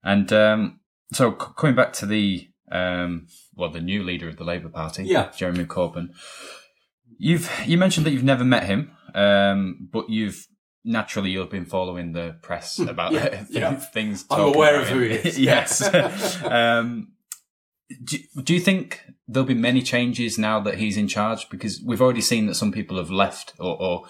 And 0.03 0.33
um, 0.33 0.81
so 1.13 1.33
c- 1.33 1.47
coming 1.59 1.77
back 1.77 1.93
to 1.95 2.07
the 2.07 2.49
um, 2.73 3.27
well, 3.55 3.71
the 3.71 3.81
new 3.81 4.03
leader 4.03 4.29
of 4.31 4.39
the 4.39 4.45
Labour 4.45 4.71
Party, 4.71 5.05
Yeah. 5.05 5.31
Jeremy 5.37 5.65
Corbyn. 5.67 6.09
You've 7.19 7.51
you 7.67 7.79
mentioned 7.79 8.07
that 8.07 8.11
you've 8.13 8.25
never 8.25 8.45
met 8.45 8.65
him, 8.65 8.93
um, 9.15 9.89
but 9.93 10.09
you've 10.11 10.47
naturally 10.85 11.31
you've 11.31 11.51
been 11.51 11.65
following 11.67 12.13
the 12.13 12.37
press 12.43 12.79
about 12.79 13.13
Yeah, 13.13 13.29
th- 13.29 13.47
yeah. 13.51 13.75
things. 13.75 14.25
I'm 14.31 14.41
aware 14.55 14.81
of 14.81 14.89
who 14.89 15.01
he 15.01 15.11
is. 15.15 15.39
yes. 15.53 15.83
um, 16.45 17.09
do, 18.05 18.19
do 18.43 18.55
you 18.55 18.61
think 18.61 19.03
there'll 19.29 19.47
be 19.47 19.55
many 19.55 19.83
changes 19.83 20.39
now 20.39 20.61
that 20.61 20.79
he's 20.79 20.97
in 20.97 21.09
charge? 21.09 21.49
Because 21.51 21.81
we've 21.85 22.03
already 22.03 22.21
seen 22.21 22.47
that 22.47 22.55
some 22.57 22.73
people 22.73 22.97
have 22.99 23.11
left 23.11 23.55
or, 23.59 23.81
or 23.81 24.07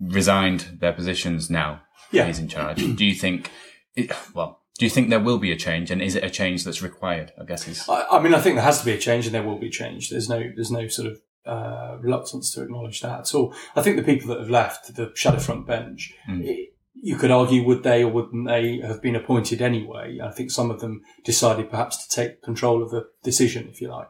resigned 0.00 0.78
their 0.80 0.92
positions 0.92 1.50
now. 1.50 1.82
that 2.12 2.16
Yeah. 2.18 2.26
he's 2.26 2.38
in 2.38 2.48
charge. 2.48 2.76
do 2.96 3.04
you 3.04 3.14
think? 3.14 3.50
It, 3.94 4.12
well, 4.34 4.60
do 4.78 4.84
you 4.84 4.90
think 4.90 5.08
there 5.08 5.20
will 5.20 5.38
be 5.38 5.50
a 5.52 5.56
change, 5.56 5.90
and 5.90 6.02
is 6.02 6.14
it 6.14 6.22
a 6.24 6.28
change 6.30 6.64
that's 6.64 6.82
required? 6.82 7.32
I 7.40 7.44
guess 7.44 7.66
is 7.66 7.88
I, 7.88 8.04
I 8.12 8.22
mean, 8.22 8.34
I 8.34 8.40
think 8.40 8.56
there 8.56 8.64
has 8.64 8.78
to 8.80 8.84
be 8.84 8.92
a 8.92 8.98
change, 8.98 9.24
and 9.26 9.34
there 9.34 9.42
will 9.42 9.58
be 9.58 9.70
change. 9.70 10.10
There's 10.10 10.28
no, 10.28 10.38
there's 10.54 10.70
no 10.70 10.86
sort 10.88 11.08
of 11.12 11.18
uh, 11.46 11.85
reluctance 12.02 12.52
to 12.54 12.62
acknowledge 12.62 13.00
that 13.02 13.20
at 13.20 13.34
all. 13.34 13.54
I 13.74 13.82
think 13.82 13.96
the 13.96 14.02
people 14.02 14.28
that 14.28 14.40
have 14.40 14.50
left 14.50 14.94
the 14.94 15.12
shadow 15.14 15.38
front 15.38 15.66
bench, 15.66 16.14
it- 16.28 16.72
you 16.98 17.16
could 17.16 17.30
argue 17.30 17.62
would 17.62 17.82
they 17.82 18.02
or 18.02 18.10
wouldn't 18.10 18.46
they 18.48 18.78
have 18.78 19.02
been 19.02 19.14
appointed 19.14 19.60
anyway? 19.60 20.18
I 20.20 20.30
think 20.30 20.50
some 20.50 20.70
of 20.70 20.80
them 20.80 21.02
decided 21.24 21.70
perhaps 21.70 22.06
to 22.06 22.16
take 22.16 22.42
control 22.42 22.82
of 22.82 22.90
the 22.90 23.06
decision, 23.22 23.68
if 23.68 23.80
you 23.82 23.88
like. 23.88 24.08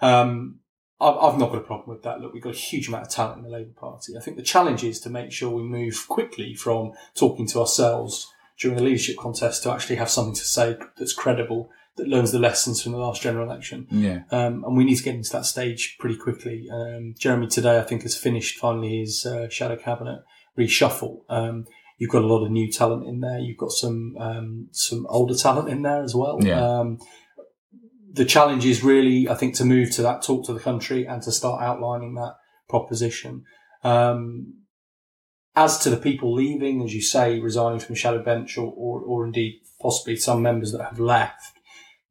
Um, 0.00 0.60
I've, 1.00 1.16
I've 1.16 1.38
not 1.38 1.50
got 1.50 1.58
a 1.58 1.62
problem 1.62 1.88
with 1.90 2.04
that. 2.04 2.20
Look, 2.20 2.32
we've 2.32 2.42
got 2.42 2.54
a 2.54 2.58
huge 2.58 2.88
amount 2.88 3.06
of 3.06 3.10
talent 3.10 3.38
in 3.38 3.44
the 3.44 3.50
Labour 3.50 3.72
Party. 3.76 4.16
I 4.16 4.20
think 4.20 4.36
the 4.36 4.42
challenge 4.42 4.84
is 4.84 5.00
to 5.00 5.10
make 5.10 5.32
sure 5.32 5.50
we 5.50 5.62
move 5.62 6.06
quickly 6.08 6.54
from 6.54 6.92
talking 7.14 7.46
to 7.48 7.60
ourselves 7.60 8.32
during 8.58 8.76
the 8.76 8.84
leadership 8.84 9.16
contest 9.18 9.62
to 9.64 9.72
actually 9.72 9.96
have 9.96 10.10
something 10.10 10.34
to 10.34 10.44
say 10.44 10.76
that's 10.96 11.12
credible, 11.12 11.70
that 11.98 12.08
learns 12.08 12.32
the 12.32 12.38
lessons 12.38 12.82
from 12.82 12.92
the 12.92 12.98
last 12.98 13.20
general 13.22 13.48
election. 13.48 13.86
yeah. 13.90 14.22
Um, 14.30 14.64
and 14.64 14.76
we 14.76 14.84
need 14.84 14.96
to 14.96 15.02
get 15.02 15.14
into 15.14 15.30
that 15.32 15.44
stage 15.44 15.96
pretty 16.00 16.16
quickly. 16.16 16.68
Um, 16.72 17.14
Jeremy 17.18 17.46
today, 17.48 17.78
I 17.78 17.82
think, 17.82 18.02
has 18.02 18.16
finished 18.16 18.58
finally 18.58 19.00
his 19.00 19.26
uh, 19.26 19.48
shadow 19.48 19.76
cabinet 19.76 20.22
reshuffle. 20.58 21.20
Um, 21.28 21.66
you've 21.98 22.10
got 22.10 22.22
a 22.22 22.26
lot 22.26 22.44
of 22.44 22.50
new 22.50 22.70
talent 22.72 23.06
in 23.06 23.20
there. 23.20 23.38
You've 23.38 23.58
got 23.58 23.72
some 23.72 24.16
um, 24.18 24.68
some 24.72 25.06
older 25.08 25.34
talent 25.34 25.68
in 25.68 25.82
there 25.82 26.02
as 26.02 26.14
well. 26.14 26.38
Yeah. 26.42 26.64
Um, 26.64 26.98
the 28.10 28.24
challenge 28.24 28.64
is 28.64 28.82
really, 28.82 29.28
I 29.28 29.34
think, 29.34 29.54
to 29.56 29.64
move 29.64 29.90
to 29.92 30.02
that 30.02 30.22
talk 30.22 30.46
to 30.46 30.52
the 30.52 30.60
country 30.60 31.06
and 31.06 31.22
to 31.22 31.30
start 31.30 31.62
outlining 31.62 32.14
that 32.14 32.34
proposition. 32.68 33.44
Um, 33.84 34.54
as 35.54 35.78
to 35.78 35.90
the 35.90 35.96
people 35.96 36.32
leaving, 36.32 36.82
as 36.82 36.94
you 36.94 37.02
say, 37.02 37.40
resigning 37.40 37.80
from 37.80 37.94
the 37.94 37.98
shadow 37.98 38.22
bench, 38.22 38.56
or, 38.56 38.72
or, 38.76 39.00
or 39.00 39.26
indeed 39.26 39.60
possibly 39.80 40.16
some 40.16 40.40
members 40.40 40.72
that 40.72 40.84
have 40.84 41.00
left, 41.00 41.57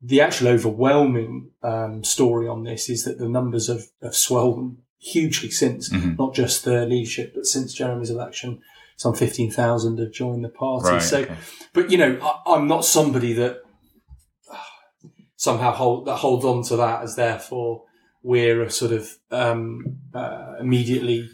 the 0.01 0.21
actual 0.21 0.49
overwhelming 0.49 1.51
um, 1.63 2.03
story 2.03 2.47
on 2.47 2.63
this 2.63 2.89
is 2.89 3.03
that 3.05 3.17
the 3.17 3.27
numbers 3.29 3.67
have, 3.67 3.83
have 4.03 4.15
swelled 4.15 4.77
hugely 4.99 5.49
since, 5.49 5.89
Mhm. 5.89 6.17
not 6.17 6.33
just 6.33 6.65
the 6.65 6.85
leadership, 6.85 7.33
but 7.35 7.45
since 7.45 7.73
Jeremy's 7.73 8.09
election, 8.09 8.59
some 8.95 9.13
15,000 9.15 9.97
have 9.99 10.11
joined 10.11 10.43
the 10.43 10.49
party. 10.49 10.89
Right, 10.89 11.01
so, 11.01 11.21
okay. 11.21 11.35
but 11.73 11.91
you 11.91 11.97
know, 11.97 12.19
I, 12.21 12.53
I'm 12.55 12.67
not 12.67 12.85
somebody 12.85 13.33
that 13.33 13.61
somehow 15.35 15.71
hold, 15.71 16.05
that 16.07 16.17
holds 16.17 16.45
on 16.45 16.63
to 16.63 16.75
that 16.77 17.03
as 17.03 17.15
therefore 17.15 17.83
we're 18.23 18.61
a 18.63 18.69
sort 18.71 18.91
of 18.91 19.09
um, 19.31 19.97
uh, 20.13 20.55
immediately 20.59 21.29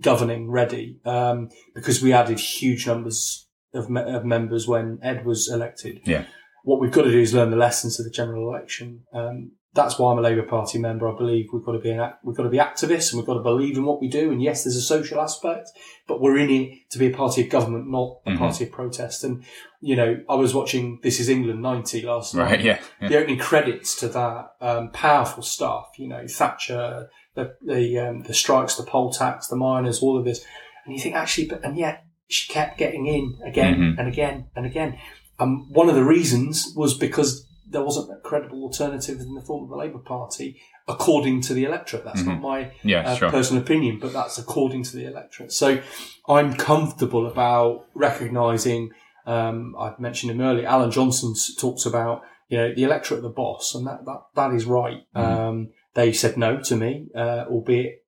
governing 0.00 0.50
ready 0.50 0.98
um, 1.04 1.48
because 1.74 2.02
we 2.02 2.12
added 2.12 2.38
huge 2.38 2.86
numbers 2.86 3.46
of, 3.72 3.88
me- 3.88 4.02
of 4.02 4.24
members 4.24 4.66
when 4.68 4.98
Ed 5.02 5.24
was 5.24 5.48
elected. 5.48 6.00
Yeah. 6.04 6.24
What 6.66 6.80
we've 6.80 6.90
got 6.90 7.02
to 7.02 7.12
do 7.12 7.20
is 7.20 7.32
learn 7.32 7.50
the 7.50 7.56
lessons 7.56 8.00
of 8.00 8.04
the 8.04 8.10
general 8.10 8.48
election. 8.48 9.04
Um, 9.12 9.52
that's 9.72 9.98
why 10.00 10.10
I'm 10.10 10.18
a 10.18 10.22
Labour 10.22 10.42
Party 10.42 10.78
member. 10.78 11.06
I 11.06 11.16
believe 11.16 11.46
we've 11.52 11.64
got 11.64 11.72
to 11.72 11.78
be 11.78 11.90
an, 11.90 12.10
we've 12.24 12.36
got 12.36 12.42
to 12.42 12.48
be 12.48 12.56
activists 12.58 13.12
and 13.12 13.18
we've 13.20 13.26
got 13.26 13.34
to 13.34 13.42
believe 13.42 13.76
in 13.76 13.84
what 13.84 14.00
we 14.00 14.08
do. 14.08 14.32
And 14.32 14.42
yes, 14.42 14.64
there's 14.64 14.74
a 14.74 14.80
social 14.82 15.20
aspect, 15.20 15.68
but 16.08 16.20
we're 16.20 16.38
in 16.38 16.50
it 16.50 16.90
to 16.90 16.98
be 16.98 17.06
a 17.06 17.16
party 17.16 17.42
of 17.44 17.50
government, 17.50 17.88
not 17.88 18.18
a 18.26 18.30
Mhm. 18.30 18.38
party 18.38 18.64
of 18.64 18.72
protest. 18.72 19.22
And 19.22 19.44
you 19.80 19.94
know, 19.94 20.18
I 20.28 20.34
was 20.34 20.54
watching 20.54 20.98
This 21.04 21.20
Is 21.20 21.28
England 21.28 21.62
90 21.62 22.02
last 22.02 22.34
night 22.34 22.50
Right. 22.50 22.60
Yeah. 22.64 22.78
yeah. 23.00 23.08
the 23.10 23.18
opening 23.18 23.38
credits 23.38 23.94
to 24.00 24.08
that 24.08 24.46
um, 24.60 24.90
powerful 24.90 25.44
stuff. 25.44 25.90
You 25.98 26.08
know, 26.08 26.26
Thatcher, 26.26 27.08
the 27.34 27.54
the 27.64 27.98
um, 28.00 28.22
the 28.24 28.34
strikes, 28.34 28.74
the 28.76 28.82
poll 28.82 29.12
tax, 29.12 29.46
the 29.46 29.56
miners, 29.56 30.02
all 30.02 30.18
of 30.18 30.24
this, 30.24 30.44
and 30.84 30.94
you 30.94 31.00
think 31.00 31.14
actually, 31.14 31.46
but 31.48 31.62
and 31.64 31.76
yet 31.76 32.04
she 32.28 32.52
kept 32.52 32.76
getting 32.78 33.06
in 33.06 33.38
again 33.46 33.74
Mhm. 33.76 33.98
and 34.00 34.08
again 34.08 34.46
and 34.56 34.66
again. 34.66 34.98
Um, 35.38 35.70
one 35.72 35.88
of 35.88 35.94
the 35.94 36.04
reasons 36.04 36.72
was 36.76 36.96
because 36.96 37.46
there 37.68 37.82
wasn't 37.82 38.10
a 38.10 38.20
credible 38.20 38.62
alternative 38.62 39.20
in 39.20 39.34
the 39.34 39.40
form 39.40 39.64
of 39.64 39.70
the 39.70 39.76
Labour 39.76 39.98
Party, 39.98 40.60
according 40.86 41.40
to 41.42 41.52
the 41.54 41.64
electorate. 41.64 42.04
That's 42.04 42.22
not 42.22 42.40
my 42.40 42.70
Yeah. 42.84 43.10
uh, 43.10 43.16
sure. 43.16 43.30
personal 43.30 43.62
opinion, 43.62 43.98
but 43.98 44.12
that's 44.12 44.38
according 44.38 44.84
to 44.84 44.96
the 44.96 45.04
electorate. 45.06 45.52
So 45.52 45.80
I'm 46.28 46.54
comfortable 46.54 47.26
about 47.26 47.86
recognising. 47.94 48.90
Um, 49.26 49.74
I've 49.78 49.98
mentioned 49.98 50.30
him 50.30 50.40
earlier. 50.40 50.66
Alan 50.66 50.92
Johnson 50.92 51.34
talks 51.58 51.84
about 51.86 52.22
you 52.48 52.56
know 52.56 52.72
the 52.72 52.84
electorate, 52.84 53.22
the 53.22 53.28
boss, 53.28 53.74
and 53.74 53.86
that 53.88 54.04
that, 54.04 54.20
that 54.36 54.52
is 54.54 54.64
right. 54.64 55.02
Um, 55.16 55.70
they 55.94 56.12
said 56.12 56.36
no 56.36 56.60
to 56.60 56.76
me, 56.76 57.08
uh, 57.16 57.46
albeit 57.50 58.04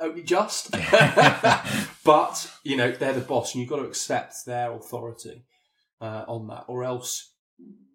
only 0.00 0.22
just. 0.22 0.70
but 2.04 2.50
you 2.64 2.76
know 2.76 2.90
they're 2.92 3.12
the 3.12 3.20
boss, 3.20 3.54
and 3.54 3.60
you've 3.60 3.68
got 3.70 3.76
to 3.76 3.84
accept 3.84 4.46
their 4.46 4.72
authority 4.72 5.44
uh, 6.00 6.24
on 6.28 6.46
that, 6.48 6.64
or 6.68 6.84
else 6.84 7.32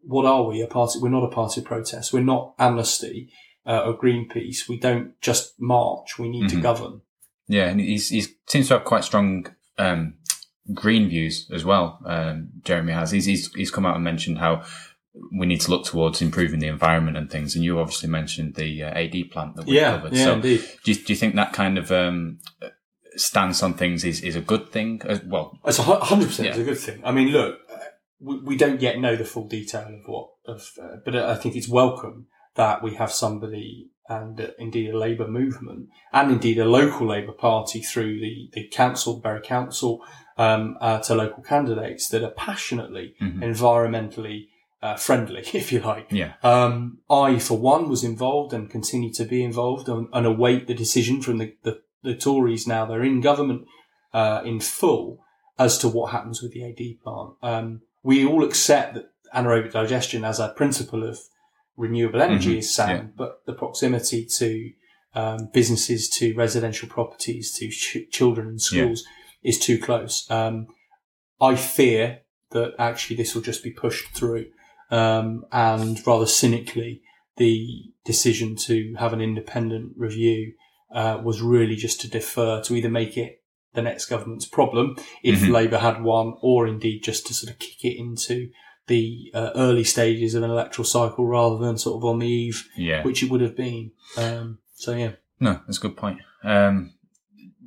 what 0.06 0.26
are 0.26 0.44
we? 0.44 0.62
A 0.62 0.68
party? 0.68 1.00
We're 1.00 1.10
not 1.10 1.24
a 1.24 1.30
party 1.34 1.62
of 1.62 1.66
protest. 1.66 2.12
We're 2.14 2.22
not 2.24 2.54
Amnesty 2.60 3.30
uh, 3.66 3.84
or 3.86 3.98
Greenpeace. 3.98 4.68
We 4.68 4.78
don't 4.78 5.20
just 5.22 5.54
march. 5.60 6.20
We 6.20 6.30
need 6.30 6.50
to 6.50 6.58
Mhm. 6.58 6.62
govern. 6.62 7.02
Yeah, 7.48 7.70
and 7.70 7.80
he's 7.80 8.10
he 8.10 8.26
seems 8.48 8.68
to 8.68 8.76
have 8.76 8.84
quite 8.86 9.04
strong 9.04 9.48
um, 9.78 10.16
green 10.74 11.10
views 11.10 11.50
as 11.54 11.64
well. 11.66 12.00
Um, 12.06 12.50
Jeremy 12.64 12.94
has. 12.94 13.12
He's, 13.12 13.26
he's 13.26 13.54
he's 13.54 13.72
come 13.72 13.86
out 13.86 13.96
and 13.96 14.04
mentioned 14.04 14.40
how 14.40 14.64
we 15.32 15.46
need 15.46 15.62
to 15.62 15.70
look 15.70 15.86
towards 15.86 16.22
improving 16.22 16.60
the 16.60 16.68
environment 16.68 17.16
and 17.18 17.30
things. 17.30 17.56
And 17.56 17.64
you 17.64 17.80
obviously 17.80 18.10
mentioned 18.10 18.56
the 18.56 18.84
uh, 18.84 18.88
AD 19.00 19.30
plant 19.32 19.56
that 19.56 19.66
we 19.68 19.80
covered. 19.80 20.18
so 20.18 20.34
indeed. 20.34 20.64
do 20.84 20.92
you, 20.92 20.98
do 20.98 21.14
you 21.14 21.18
think 21.18 21.36
that 21.36 21.54
kind 21.54 21.78
of 21.78 21.92
um, 21.92 22.40
stance 23.16 23.62
on 23.62 23.76
things 23.76 24.04
is, 24.04 24.22
is 24.22 24.36
a 24.36 24.42
good 24.42 24.72
thing? 24.72 25.02
As, 25.06 25.24
well, 25.24 25.60
It's 25.66 25.80
a 25.80 25.84
hundred 25.84 26.28
percent. 26.28 26.48
Yeah. 26.50 26.62
a 26.62 26.64
good 26.66 26.78
thing. 26.80 27.02
I 27.04 27.12
mean, 27.12 27.28
look, 27.30 27.60
uh, 27.60 27.63
we, 28.24 28.40
we 28.40 28.58
don't 28.58 28.82
yet 28.82 29.00
know 29.00 29.16
the 29.16 29.26
full 29.26 29.48
detail 29.48 29.88
of 29.88 30.08
what 30.08 30.30
of, 30.46 30.62
uh, 30.82 30.98
but 31.06 31.16
I 31.16 31.36
think 31.36 31.56
it's 31.56 31.70
welcome 31.70 32.28
that 32.56 32.84
we 32.84 32.96
have 32.96 33.12
somebody 33.12 33.90
and 34.08 34.40
uh, 34.40 34.48
indeed 34.60 34.90
a 34.94 34.98
Labour 34.98 35.28
movement 35.28 35.88
and 36.12 36.32
indeed 36.32 36.58
a 36.60 36.66
local 36.66 37.08
Labour 37.08 37.32
Party 37.34 37.82
through 37.82 38.20
the 38.20 38.50
the 38.54 38.68
council, 38.68 39.20
Bury 39.20 39.42
Council, 39.42 40.02
um, 40.38 40.78
uh, 40.82 41.00
to 41.06 41.16
local 41.16 41.44
candidates 41.44 42.10
that 42.10 42.24
are 42.24 42.32
passionately 42.32 43.16
Mhm. 43.22 43.40
environmentally 43.42 44.48
uh, 44.82 44.98
friendly, 44.98 45.42
if 45.54 45.72
you 45.72 45.80
like. 45.80 46.08
yeah, 46.12 46.34
Um, 46.44 47.00
I, 47.10 47.40
for 47.40 47.58
one, 47.58 47.88
was 47.88 48.04
involved 48.04 48.52
and 48.54 48.70
continue 48.70 49.14
to 49.14 49.24
be 49.24 49.42
involved 49.42 49.88
and, 49.88 50.08
and 50.12 50.26
await 50.26 50.68
the 50.68 50.74
decision 50.74 51.22
from 51.22 51.38
the, 51.38 51.56
the, 51.64 51.80
the 52.04 52.16
Tories 52.16 52.68
now 52.68 52.86
they're 52.86 53.02
in 53.04 53.22
government 53.22 53.62
uh, 54.14 54.42
in 54.44 54.60
full 54.60 55.20
as 55.58 55.78
to 55.78 55.88
what 55.88 56.12
happens 56.12 56.42
with 56.42 56.52
the 56.52 56.64
AD 56.70 56.82
plant. 57.02 57.30
Um, 57.42 57.82
we 58.04 58.26
all 58.26 58.44
accept 58.44 58.96
that 58.96 59.10
anaerobic 59.34 59.72
digestion 59.72 60.24
as 60.24 60.40
a 60.40 60.50
principle 60.50 61.04
of 61.08 61.20
renewable 61.78 62.22
energy 62.22 62.56
Mhm, 62.56 62.60
is 62.60 62.74
sound, 62.76 63.16
but 63.16 63.46
the 63.46 63.54
proximity 63.54 64.26
to 64.26 64.72
um, 65.16 65.48
businesses, 65.54 66.10
to 66.10 66.34
residential 66.34 66.90
properties, 66.90 67.52
to 67.54 67.70
ch- 67.70 68.10
children 68.12 68.48
and 68.48 68.60
Yeah. 68.60 68.66
schools 68.84 69.04
is 69.44 69.60
too 69.60 69.78
close. 69.78 70.30
Um, 70.32 70.66
I 71.40 71.56
fear 71.56 72.22
that 72.50 72.74
actually 72.80 73.18
this 73.18 73.36
will 73.36 73.44
just 73.44 73.64
be 73.64 73.70
pushed 73.70 74.08
through. 74.16 74.48
Um, 74.90 75.46
and 75.52 76.02
rather 76.08 76.26
cynically, 76.26 77.04
the 77.38 77.92
decision 78.06 78.56
to 78.68 78.96
have 78.98 79.14
an 79.14 79.22
independent 79.22 79.94
review 79.98 80.54
uh, 80.92 81.20
was 81.24 81.42
really 81.44 81.76
just 81.76 82.02
to 82.02 82.08
defer 82.10 82.62
to 82.64 82.76
either 82.76 82.90
make 82.90 83.16
it 83.16 83.43
the 83.74 83.82
next 83.82 84.06
government's 84.06 84.46
problem 84.46 84.96
if 85.24 85.42
Mhm. 85.42 85.52
Labour 85.52 85.78
had 85.80 86.04
one, 86.04 86.34
or 86.42 86.68
indeed 86.68 87.04
just 87.04 87.26
to 87.28 87.34
sort 87.34 87.52
of 87.54 87.60
kick 87.60 87.84
it 87.84 87.98
into 87.98 88.50
the 88.88 89.32
uh, 89.34 89.52
early 89.56 89.84
stages 89.84 90.36
of 90.36 90.44
an 90.44 90.52
electoral 90.52 90.86
cycle 90.86 91.26
rather 91.26 91.58
than 91.58 91.78
sort 91.78 91.98
of 91.98 92.06
on 92.06 92.20
the 92.20 92.28
eve, 92.28 92.68
yeah. 92.76 93.02
which 93.04 93.24
it 93.24 93.30
would 93.32 93.42
have 93.42 93.56
been. 93.56 93.92
Um, 94.18 94.60
so 94.74 94.94
yeah. 94.96 95.12
No, 95.40 95.60
that's 95.66 95.78
a 95.78 95.82
good 95.82 95.96
point. 95.98 96.20
Um, 96.44 96.94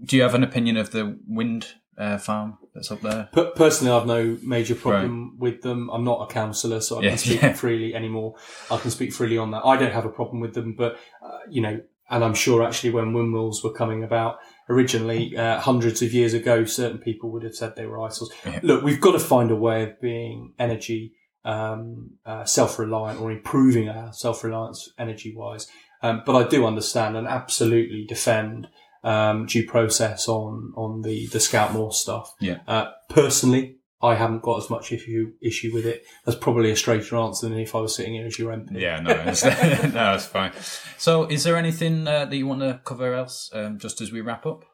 do 0.05 0.17
you 0.17 0.23
have 0.23 0.35
an 0.35 0.43
opinion 0.45 0.77
of 0.77 0.91
the 0.93 1.19
wind 1.27 1.69
uh, 1.99 2.19
farm 2.19 2.59
that's 2.75 2.91
up 2.91 3.01
there? 3.01 3.31
Per- 3.33 3.53
personally, 3.53 3.93
I've 3.95 4.07
no 4.07 4.37
major 4.43 4.75
problem 4.75 5.37
with 5.39 5.63
them. 5.63 5.89
I'm 5.91 6.05
not 6.05 6.29
a 6.31 6.33
councillor, 6.33 6.81
so 6.83 6.99
I 6.99 7.05
Yeah, 7.05 7.09
can 7.11 7.19
speak 7.19 7.43
yeah. 7.43 7.53
freely 7.55 7.95
anymore. 7.95 8.35
I 8.71 8.77
can 8.77 8.91
speak 8.91 9.13
freely 9.15 9.39
on 9.39 9.51
that. 9.53 9.65
I 9.65 9.77
don't 9.79 9.93
have 9.93 10.05
a 10.05 10.11
problem 10.11 10.41
with 10.41 10.53
them, 10.55 10.75
but 10.77 10.99
uh, 11.25 11.39
you 11.49 11.63
know, 11.63 11.81
and 12.11 12.23
I'm 12.23 12.35
sure 12.35 12.63
actually 12.63 12.91
when 12.91 13.15
windmills 13.15 13.65
were 13.65 13.73
coming 13.73 14.05
about 14.05 14.37
originally, 14.69 15.37
uh, 15.37 15.61
hundreds 15.61 16.03
of 16.03 16.13
years 16.13 16.35
ago, 16.35 16.65
certain 16.65 16.99
people 16.99 17.31
would 17.31 17.43
have 17.43 17.55
said 17.55 17.77
they 17.77 17.87
were 17.87 18.01
eyesores. 18.01 18.31
Yeah. 18.45 18.61
Look, 18.63 18.83
we've 18.83 19.01
got 19.01 19.13
to 19.13 19.19
find 19.19 19.51
a 19.51 19.57
way 19.57 19.85
of 19.85 20.01
being 20.01 20.55
energy 20.59 21.15
um, 21.45 22.11
uh, 22.25 22.45
self-reliant 22.45 23.21
or 23.21 23.31
improving 23.31 23.89
our 23.89 24.13
self-reliance 24.13 24.93
energy-wise. 24.99 25.69
Um, 26.03 26.23
but 26.27 26.37
I 26.37 26.49
do 26.49 26.67
understand 26.67 27.17
and 27.17 27.27
absolutely 27.27 28.05
defend 28.05 28.69
um, 29.03 29.47
due 29.47 29.67
process 29.67 30.29
on 30.29 30.73
on 30.77 31.03
the 31.03 31.27
the 31.29 31.41
Scout 31.41 31.73
Moor 31.73 31.93
stuff. 31.93 32.35
Yeah. 32.41 32.59
Uh, 32.67 32.91
personally, 33.09 33.77
I 34.03 34.15
haven't 34.15 34.43
got 34.43 34.63
as 34.63 34.69
much 34.69 34.93
issue 34.93 35.33
issue 35.41 35.73
with 35.73 35.87
it. 35.87 36.05
That's 36.25 36.39
probably 36.39 36.71
a 36.71 36.77
straighter 36.77 37.17
answer 37.17 37.49
than 37.49 37.59
if 37.59 37.75
I 37.75 37.79
was 37.81 37.97
sitting 37.97 38.15
here 38.15 38.27
as 38.27 38.39
your 38.39 38.53
MP. 38.53 38.79
Yeah, 38.81 39.01
no, 39.01 39.11
it's, 39.11 39.45
no, 39.45 39.51
that's 39.91 40.27
fine. 40.27 40.53
So, 40.99 41.25
is 41.25 41.45
there 41.45 41.57
anything 41.57 42.07
uh, 42.07 42.27
that 42.27 42.37
you 42.37 42.47
want 42.47 42.61
to 42.61 42.81
cover 42.85 43.15
else, 43.15 43.51
um, 43.55 43.79
just 43.79 44.01
as 44.01 44.13
we 44.13 44.21
wrap 44.21 44.45
up? 44.45 44.65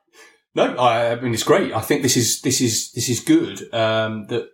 No, 0.55 0.75
I, 0.77 1.13
I 1.13 1.21
mean 1.21 1.33
it's 1.33 1.45
great. 1.45 1.73
I 1.73 1.81
think 1.81 2.03
this 2.03 2.17
is 2.17 2.41
this 2.43 2.61
is 2.61 2.93
this 2.93 3.09
is 3.09 3.21
good 3.21 3.73
um, 3.73 4.27
that 4.27 4.49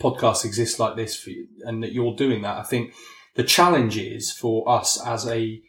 podcasts 0.00 0.44
exist 0.44 0.80
like 0.80 0.96
this 0.96 1.14
for 1.14 1.30
you, 1.30 1.46
and 1.64 1.82
that 1.82 1.92
you're 1.92 2.16
doing 2.16 2.42
that. 2.42 2.58
I 2.58 2.62
think 2.62 2.94
the 3.36 3.44
challenge 3.44 3.98
is 3.98 4.32
for 4.32 4.68
us 4.68 5.00
as 5.06 5.26
a 5.26 5.60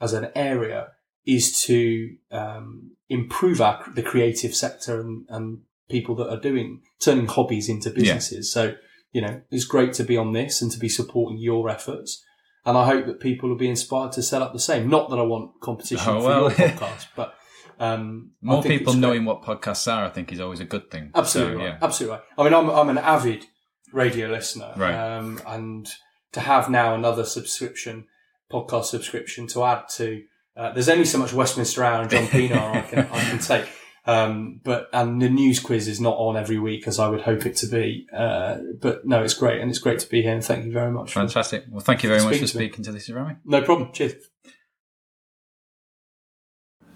as 0.00 0.12
an 0.12 0.28
area 0.34 0.88
is 1.26 1.60
to 1.62 2.16
um, 2.30 2.92
improve 3.08 3.60
our 3.60 3.82
the 3.94 4.02
creative 4.02 4.54
sector 4.54 5.00
and, 5.00 5.26
and 5.28 5.62
people 5.88 6.14
that 6.16 6.28
are 6.28 6.40
doing 6.40 6.82
turning 7.02 7.26
hobbies 7.26 7.68
into 7.68 7.90
businesses. 7.90 8.52
So 8.52 8.74
you 9.12 9.20
know 9.22 9.40
it's 9.50 9.64
great 9.64 9.92
to 9.94 10.04
be 10.04 10.16
on 10.16 10.32
this 10.32 10.60
and 10.62 10.70
to 10.72 10.78
be 10.78 10.88
supporting 10.88 11.38
your 11.38 11.68
efforts. 11.68 12.22
And 12.66 12.76
I 12.76 12.84
hope 12.86 13.06
that 13.06 13.20
people 13.20 13.48
will 13.48 13.56
be 13.56 13.68
inspired 13.70 14.12
to 14.12 14.22
set 14.22 14.42
up 14.42 14.52
the 14.52 14.58
same. 14.60 14.88
Not 14.88 15.08
that 15.10 15.18
I 15.18 15.22
want 15.22 15.52
competition 15.62 16.06
Oh, 16.08 16.20
for 16.20 16.26
well. 16.26 16.40
your 16.42 16.50
podcast, 16.68 17.06
but 17.16 17.34
um, 17.80 18.32
More 18.42 18.62
people 18.62 18.92
knowing 18.92 19.24
what 19.24 19.42
podcasts 19.42 19.90
are, 19.90 20.04
I 20.04 20.10
think, 20.10 20.32
is 20.32 20.40
always 20.40 20.60
a 20.60 20.64
good 20.64 20.90
thing. 20.90 21.10
Absolutely 21.14 21.54
So, 21.54 21.58
right. 21.60 21.64
yeah. 21.66 21.78
Absolutely 21.80 22.16
right. 22.18 22.24
I 22.36 22.44
mean, 22.44 22.52
I'm 22.52 22.68
I'm 22.68 22.88
an 22.90 22.98
avid 22.98 23.46
radio 23.92 24.28
listener, 24.28 24.72
Right. 24.76 24.94
Um, 24.94 25.40
and 25.46 25.88
to 26.32 26.40
have 26.40 26.68
now 26.68 26.94
another 26.94 27.24
subscription, 27.24 28.06
podcast 28.52 28.86
subscription 28.86 29.46
to 29.48 29.64
add 29.64 29.88
to, 29.96 30.22
uh, 30.56 30.72
there's 30.72 30.88
only 30.90 31.04
so 31.06 31.16
much 31.18 31.32
Westminster 31.32 31.84
Hour 31.84 32.02
and 32.02 32.10
John 32.10 32.26
Pienaar 32.26 32.74
I 32.74 32.80
can 32.82 32.98
I 32.98 33.20
can 33.30 33.38
take. 33.52 33.66
Um, 34.08 34.60
but 34.64 34.88
and 34.94 35.20
the 35.20 35.28
news 35.28 35.60
quiz 35.60 35.86
is 35.86 36.00
not 36.00 36.16
on 36.16 36.34
every 36.36 36.58
week 36.58 36.88
as 36.88 36.98
I 36.98 37.08
would 37.10 37.20
hope 37.20 37.44
it 37.44 37.56
to 37.56 37.66
be. 37.66 38.06
Uh, 38.12 38.56
but 38.80 39.06
no, 39.06 39.22
it's 39.22 39.34
great, 39.34 39.60
and 39.60 39.68
it's 39.70 39.78
great 39.78 39.98
to 39.98 40.08
be 40.08 40.22
here. 40.22 40.32
And 40.32 40.42
thank 40.42 40.64
you 40.64 40.72
very 40.72 40.90
much. 40.90 41.12
for- 41.12 41.20
Fantastic. 41.20 41.64
Well, 41.70 41.80
thank 41.80 42.02
you 42.02 42.08
very 42.08 42.24
much 42.24 42.38
for 42.38 42.46
speaking 42.46 42.82
to 42.84 42.92
this, 42.92 43.10
Rami. 43.10 43.36
No 43.44 43.60
problem. 43.60 43.92
Cheers. 43.92 44.14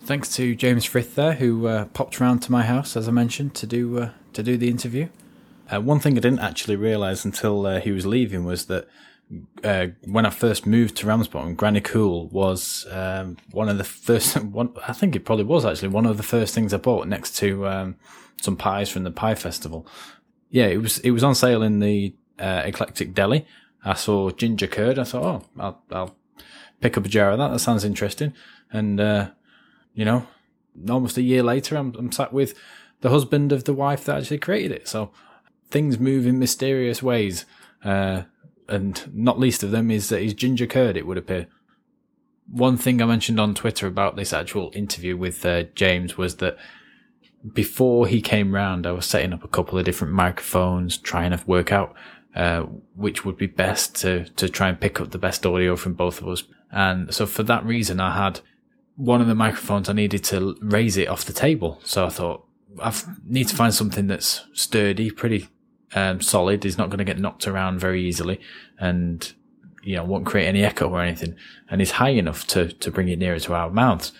Thanks 0.05 0.35
to 0.37 0.55
James 0.57 0.85
Frith 0.85 1.15
there, 1.15 1.35
who 1.35 1.67
uh, 1.67 1.85
popped 1.87 2.19
round 2.19 2.43
to 2.43 2.53
my 2.53 2.63
house, 2.65 2.97
as 2.97 3.07
I 3.09 3.13
mentioned, 3.13 3.55
to 3.57 3.67
do 3.67 3.99
uh, 4.01 4.11
to 4.33 4.43
do 4.43 4.57
the 4.57 4.69
interview. 4.69 5.09
Uh, 5.73 5.81
one 5.81 6.01
thing 6.01 6.17
I 6.17 6.21
didn't 6.21 6.41
actually 6.41 6.77
realise 6.77 7.25
until 7.25 7.67
uh, 7.67 7.79
he 7.81 7.93
was 7.93 8.05
leaving 8.07 8.45
was 8.45 8.67
that 8.67 8.89
uh, 9.65 9.87
when 10.05 10.27
I 10.27 10.31
first 10.31 10.67
moved 10.67 10.97
to 10.97 11.07
Ramsbottom, 11.07 11.55
Granny 11.55 11.81
Cool 11.81 12.29
was 12.29 12.87
um, 12.91 13.37
one 13.51 13.69
of 13.69 13.79
the 13.79 13.85
first. 13.85 14.37
One, 14.43 14.75
I 14.87 14.93
think 14.93 15.17
it 15.17 15.25
probably 15.25 15.45
was 15.45 15.65
actually 15.65 15.89
one 15.89 16.07
of 16.07 16.17
the 16.17 16.23
first 16.23 16.55
things 16.55 16.75
I 16.75 16.79
bought 16.79 17.09
next 17.09 17.37
to 17.39 17.67
um, 17.67 17.97
some 18.41 18.57
pies 18.57 18.91
from 18.91 19.05
the 19.05 19.11
Pie 19.11 19.35
Festival. 19.35 19.87
Yeah, 20.51 20.67
it 20.67 20.79
was 20.79 20.99
it 20.99 21.13
was 21.13 21.25
on 21.25 21.35
sale 21.35 21.63
in 21.63 21.79
the 21.79 22.15
uh, 22.39 22.63
Eclectic 22.65 23.15
Deli. 23.15 23.47
I 23.85 23.95
saw 23.95 24.31
ginger 24.31 24.67
curd. 24.67 24.99
I 24.99 25.05
thought, 25.05 25.25
oh, 25.25 25.61
I'll, 25.61 25.83
I'll 25.91 26.17
pick 26.81 26.97
up 26.97 27.07
a 27.07 27.09
jar 27.09 27.31
of 27.31 27.39
that. 27.39 27.49
That 27.49 27.59
sounds 27.59 27.85
interesting. 27.85 28.35
And 28.71 29.01
uh, 29.01 29.31
you 29.95 30.05
know, 30.05 30.27
almost 30.89 31.17
a 31.17 31.23
year 31.23 31.43
later, 31.43 31.77
I'm, 31.77 31.95
I'm 31.97 32.13
sat 32.13 32.33
with 32.33 32.55
the 33.01 33.11
husband 33.11 33.51
of 33.53 33.65
the 33.65 33.75
wife 33.75 34.05
that 34.05 34.19
actually 34.19 34.39
created 34.39 34.73
it. 34.73 34.89
So 34.89 35.11
things 35.71 35.99
move 35.99 36.27
in 36.27 36.39
mysterious 36.39 37.03
ways. 37.03 37.47
Uh, 37.83 38.23
and 38.69 39.11
not 39.15 39.39
least 39.39 39.63
of 39.63 39.71
them 39.71 39.91
is 39.91 40.09
that 40.09 40.23
he's 40.23 40.35
ginger 40.35 40.67
curd, 40.67 40.97
it 40.97 41.07
would 41.07 41.19
appear. 41.19 41.47
One 42.49 42.77
thing 42.77 43.01
I 43.01 43.07
mentioned 43.07 43.41
on 43.41 43.55
Twitter 43.55 43.87
about 43.87 44.17
this 44.17 44.33
actual 44.33 44.71
interview 44.75 45.17
with 45.17 45.45
uh, 45.47 45.65
James 45.75 46.19
was 46.19 46.37
that 46.37 46.57
before 47.53 48.07
he 48.07 48.21
came 48.21 48.55
round, 48.55 48.87
I 48.87 48.93
was 48.93 49.07
setting 49.07 49.33
up 49.33 49.45
a 49.45 49.49
couple 49.49 49.79
of 49.79 49.85
different 49.85 50.13
microphones, 50.13 50.97
trying 50.99 51.31
to 51.31 51.43
work 51.47 51.73
out 51.73 51.95
uh, 52.35 52.63
which 52.95 53.25
would 53.25 53.37
be 53.37 53.47
best 53.47 53.95
to, 53.97 54.25
to 54.25 54.49
try 54.49 54.69
and 54.69 54.81
pick 54.81 55.01
up 55.01 55.11
the 55.11 55.19
best 55.19 55.45
audio 55.45 55.77
from 55.77 55.93
both 55.93 56.21
of 56.21 56.29
us. 56.29 56.45
And 56.71 57.13
so 57.13 57.27
for 57.27 57.43
that 57.43 57.65
reason, 57.65 58.01
I 58.01 58.17
had 58.17 58.41
one 58.97 59.21
of 59.21 59.27
the 59.27 59.35
microphones 59.35 59.89
I 59.89 59.93
needed 59.93 60.25
to 60.25 60.57
raise 60.63 60.97
it 60.97 61.09
off 61.09 61.27
the 61.27 61.35
table. 61.35 61.81
So 61.85 62.07
I 62.07 62.09
thought 62.09 62.47
I 62.83 62.95
need 63.27 63.49
to 63.49 63.57
find 63.57 63.75
something 63.75 64.07
that's 64.07 64.47
sturdy, 64.55 65.11
pretty 65.11 65.49
um, 65.95 66.21
solid. 66.21 66.65
Is 66.65 66.79
not 66.79 66.89
going 66.89 66.99
to 66.99 67.05
get 67.05 67.19
knocked 67.19 67.47
around 67.47 67.81
very 67.81 68.03
easily, 68.03 68.41
and 68.79 69.33
you 69.83 69.97
know 69.97 70.05
won't 70.05 70.27
create 70.27 70.47
any 70.47 70.65
echo 70.65 70.89
or 70.89 71.03
anything, 71.03 71.37
and 71.71 71.81
is 71.81 71.93
high 71.93 72.11
enough 72.11 72.47
to 72.49 72.73
to 72.73 72.91
bring 72.91 73.09
it 73.09 73.19
nearer 73.19 73.39
to 73.41 73.55
our 73.55 73.71
mouths. 73.71 74.13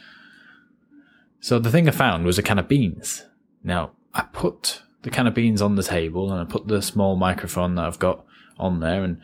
So 1.41 1.59
the 1.59 1.71
thing 1.71 1.89
I 1.89 1.93
found 1.93 2.25
was 2.25 2.39
a 2.39 2.43
can 2.43 2.59
of 2.59 2.69
beans. 2.69 3.25
Now 3.65 3.93
I 4.15 4.23
put 4.23 4.83
the 5.03 5.11
can 5.11 5.27
of 5.27 5.35
beans 5.35 5.61
on 5.61 5.77
the 5.77 5.83
table, 5.83 6.31
and 6.31 6.41
I 6.41 6.45
put 6.45 6.69
the 6.69 6.83
small 6.83 7.17
microphone 7.17 7.75
that 7.75 7.85
I've 7.87 7.99
got 7.99 8.25
on 8.59 8.81
there, 8.81 9.03
and 9.03 9.21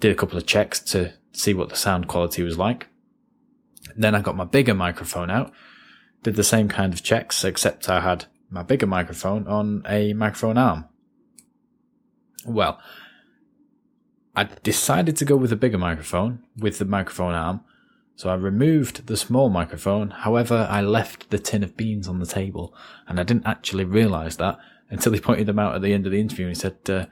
did 0.00 0.12
a 0.12 0.16
couple 0.16 0.36
of 0.36 0.46
checks 0.46 0.80
to 0.80 1.12
see 1.32 1.54
what 1.54 1.68
the 1.68 1.76
sound 1.76 2.08
quality 2.08 2.42
was 2.42 2.58
like. 2.58 2.88
Then 3.96 4.14
I 4.14 4.20
got 4.20 4.36
my 4.36 4.44
bigger 4.44 4.74
microphone 4.74 5.30
out, 5.30 5.52
did 6.22 6.36
the 6.36 6.44
same 6.44 6.68
kind 6.68 6.92
of 6.92 7.02
checks, 7.02 7.44
except 7.44 7.88
I 7.88 8.00
had 8.00 8.26
my 8.50 8.62
bigger 8.62 8.86
microphone 8.86 9.46
on 9.46 9.84
a 9.88 10.12
microphone 10.12 10.58
arm. 10.58 10.86
Well, 12.44 12.80
I 14.34 14.44
decided 14.62 15.16
to 15.18 15.24
go 15.24 15.36
with 15.36 15.52
a 15.52 15.56
bigger 15.56 15.78
microphone 15.78 16.42
with 16.56 16.78
the 16.78 16.84
microphone 16.84 17.34
arm, 17.34 17.60
so 18.16 18.30
I 18.30 18.34
removed 18.34 19.06
the 19.06 19.16
small 19.16 19.50
microphone. 19.50 20.10
However, 20.10 20.66
I 20.70 20.80
left 20.80 21.30
the 21.30 21.38
tin 21.38 21.62
of 21.62 21.76
beans 21.76 22.08
on 22.08 22.18
the 22.18 22.26
table, 22.26 22.74
and 23.06 23.20
I 23.20 23.24
didn't 23.24 23.46
actually 23.46 23.84
realise 23.84 24.36
that 24.36 24.58
until 24.90 25.12
he 25.12 25.20
pointed 25.28 25.46
them 25.46 25.58
out 25.58 25.74
at 25.74 25.82
the 25.82 25.92
end 25.92 26.06
of 26.06 26.12
the 26.12 26.20
interview. 26.20 26.46
And 26.46 26.56
he 26.56 26.60
said, 26.60 26.78
uh, 26.88 27.06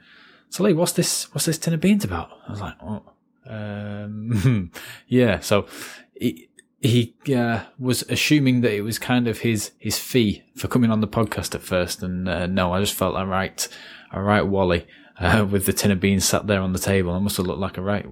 "So, 0.49 0.63
Lee, 0.63 0.73
what's 0.73 0.93
this? 0.93 1.33
What's 1.33 1.45
this 1.45 1.57
tin 1.57 1.73
of 1.73 1.81
beans 1.81 2.03
about?" 2.03 2.29
I 2.47 2.51
was 2.51 2.61
like, 2.61 2.75
"Oh, 2.81 3.03
um, 3.45 4.71
yeah." 5.07 5.39
So 5.41 5.67
he, 6.15 6.49
he 6.79 7.13
uh, 7.35 7.65
was 7.77 8.01
assuming 8.09 8.61
that 8.61 8.73
it 8.73 8.81
was 8.81 8.97
kind 8.97 9.27
of 9.27 9.39
his 9.39 9.71
his 9.77 9.99
fee 9.99 10.43
for 10.55 10.67
coming 10.67 10.89
on 10.89 11.01
the 11.01 11.07
podcast 11.07 11.53
at 11.53 11.61
first, 11.61 12.01
and 12.01 12.27
uh, 12.27 12.47
no, 12.47 12.73
I 12.73 12.79
just 12.79 12.95
felt 12.95 13.15
a 13.15 13.25
right, 13.25 13.67
a 14.11 14.21
right 14.21 14.41
Wally 14.41 14.87
uh, 15.21 15.45
with 15.49 15.65
the 15.65 15.73
tin 15.73 15.91
of 15.91 15.99
beans 15.99 16.25
sat 16.25 16.47
there 16.47 16.59
on 16.61 16.73
the 16.73 16.79
table. 16.79 17.13
I 17.13 17.19
must 17.19 17.37
have 17.37 17.45
looked 17.45 17.59
like 17.59 17.77
a 17.77 17.81
right 17.81 18.05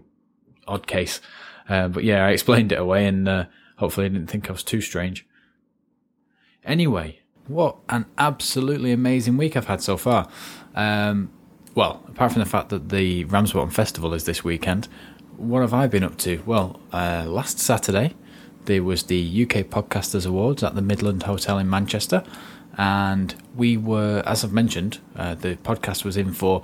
odd 0.67 0.88
case, 0.88 1.19
uh, 1.67 1.88
but 1.88 2.04
yeah, 2.04 2.26
I 2.26 2.30
explained 2.30 2.72
it 2.72 2.80
away, 2.80 3.06
and 3.06 3.28
uh, 3.28 3.45
hopefully, 3.78 4.06
I 4.06 4.10
didn't 4.10 4.28
think 4.28 4.50
I 4.50 4.54
was 4.54 4.63
too 4.63 4.80
strange. 4.80 5.26
Anyway, 6.63 7.19
what 7.48 7.78
an 7.89 8.06
absolutely 8.17 8.91
amazing 8.91 9.36
week 9.36 9.58
I've 9.58 9.67
had 9.67 9.82
so 9.82 9.98
far. 9.98 10.30
Um, 10.76 11.32
well, 11.74 12.04
apart 12.08 12.34
from 12.34 12.41
the 12.41 12.50
fact 12.50 12.69
that 12.69 12.89
the 12.89 13.24
Ramsbottom 13.26 13.72
Festival 13.72 14.13
is 14.13 14.26
this 14.26 14.43
weekend, 14.43 14.88
what 15.38 15.62
have 15.62 15.74
I 15.74 15.88
been 15.88 16.04
up 16.04 16.17
to? 16.19 16.43
Well, 16.45 16.80
uh, 16.93 17.26
last 17.28 17.60
Saturday 17.60 18.13
there 18.65 18.84
was 18.84 19.04
the 19.04 19.43
UK 19.43 19.65
Podcasters 19.65 20.28
Awards 20.28 20.62
at 20.63 20.76
the 20.76 20.82
Midland 20.82 21.24
Hotel 21.24 21.58
in 21.58 21.69
Manchester, 21.69 22.24
and 22.78 23.34
we 23.56 23.78
were, 23.78 24.22
as 24.26 24.43
I've 24.43 24.54
mentioned, 24.54 25.00
uh, 25.15 25.36
the 25.36 25.56
podcast 25.56 26.04
was 26.06 26.17
in 26.17 26.34
for 26.34 26.62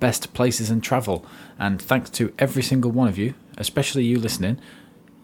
best 0.00 0.32
places 0.34 0.70
and 0.70 0.82
travel. 0.82 1.24
And 1.58 1.80
thanks 1.80 2.10
to 2.10 2.32
every 2.38 2.62
single 2.62 2.90
one 2.90 3.08
of 3.08 3.18
you, 3.18 3.34
especially 3.56 4.04
you 4.04 4.18
listening, 4.18 4.58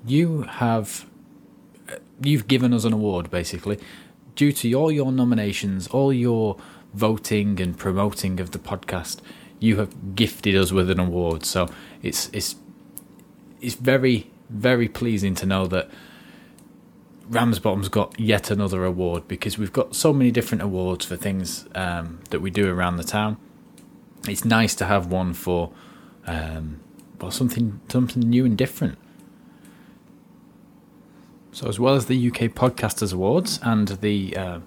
you 0.06 0.42
have 0.42 1.06
you've 2.22 2.46
given 2.46 2.72
us 2.72 2.84
an 2.84 2.92
award 2.92 3.30
basically 3.30 3.78
due 4.36 4.52
to 4.52 4.72
all 4.74 4.92
your 4.92 5.10
nominations, 5.10 5.88
all 5.88 6.12
your 6.12 6.56
voting 6.94 7.60
and 7.60 7.76
promoting 7.76 8.38
of 8.40 8.52
the 8.52 8.58
podcast. 8.58 9.18
You 9.58 9.76
have 9.76 10.14
gifted 10.14 10.54
us 10.54 10.70
with 10.70 10.90
an 10.90 11.00
award, 11.00 11.44
so 11.44 11.68
it's 12.02 12.30
it's 12.32 12.56
it's 13.60 13.74
very 13.74 14.30
very 14.48 14.88
pleasing 14.88 15.34
to 15.34 15.46
know 15.46 15.66
that 15.66 15.90
Ramsbottom's 17.28 17.88
got 17.88 18.18
yet 18.20 18.50
another 18.50 18.84
award 18.84 19.26
because 19.26 19.58
we've 19.58 19.72
got 19.72 19.96
so 19.96 20.12
many 20.12 20.30
different 20.30 20.62
awards 20.62 21.04
for 21.04 21.16
things 21.16 21.66
um, 21.74 22.20
that 22.30 22.40
we 22.40 22.50
do 22.50 22.72
around 22.72 22.96
the 22.96 23.04
town. 23.04 23.36
It's 24.28 24.44
nice 24.44 24.74
to 24.76 24.86
have 24.86 25.06
one 25.06 25.32
for 25.32 25.72
um, 26.26 26.80
well 27.20 27.30
something 27.30 27.80
something 27.88 28.22
new 28.22 28.44
and 28.44 28.56
different. 28.56 28.98
So, 31.52 31.68
as 31.68 31.80
well 31.80 31.94
as 31.94 32.06
the 32.06 32.28
UK 32.28 32.52
Podcasters 32.52 33.14
Awards 33.14 33.58
and 33.62 33.88
the 33.88 34.36
uh, 34.36 34.60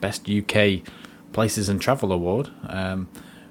Best 0.00 0.28
UK 0.28 0.82
Places 1.32 1.68
and 1.70 1.80
Travel 1.80 2.12
Award, 2.12 2.50
um, 2.68 3.08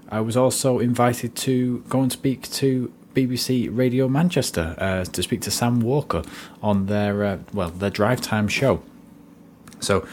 I 0.10 0.22
was 0.22 0.38
also 0.38 0.78
invited 0.78 1.36
to 1.38 1.80
go 1.90 2.02
and 2.02 2.12
speak 2.12 2.44
to 2.52 2.94
BBC 3.16 3.76
Radio 3.76 4.08
Manchester 4.08 4.76
uh, 4.78 5.04
to 5.06 5.24
speak 5.24 5.42
to 5.42 5.52
Sam 5.52 5.80
Walker 5.80 6.22
on 6.62 6.86
their 6.86 7.24
uh, 7.24 7.38
well 7.54 7.70
their 7.70 7.90
drive 7.90 8.22
time 8.22 8.48
show. 8.48 8.84
So, 9.80 10.08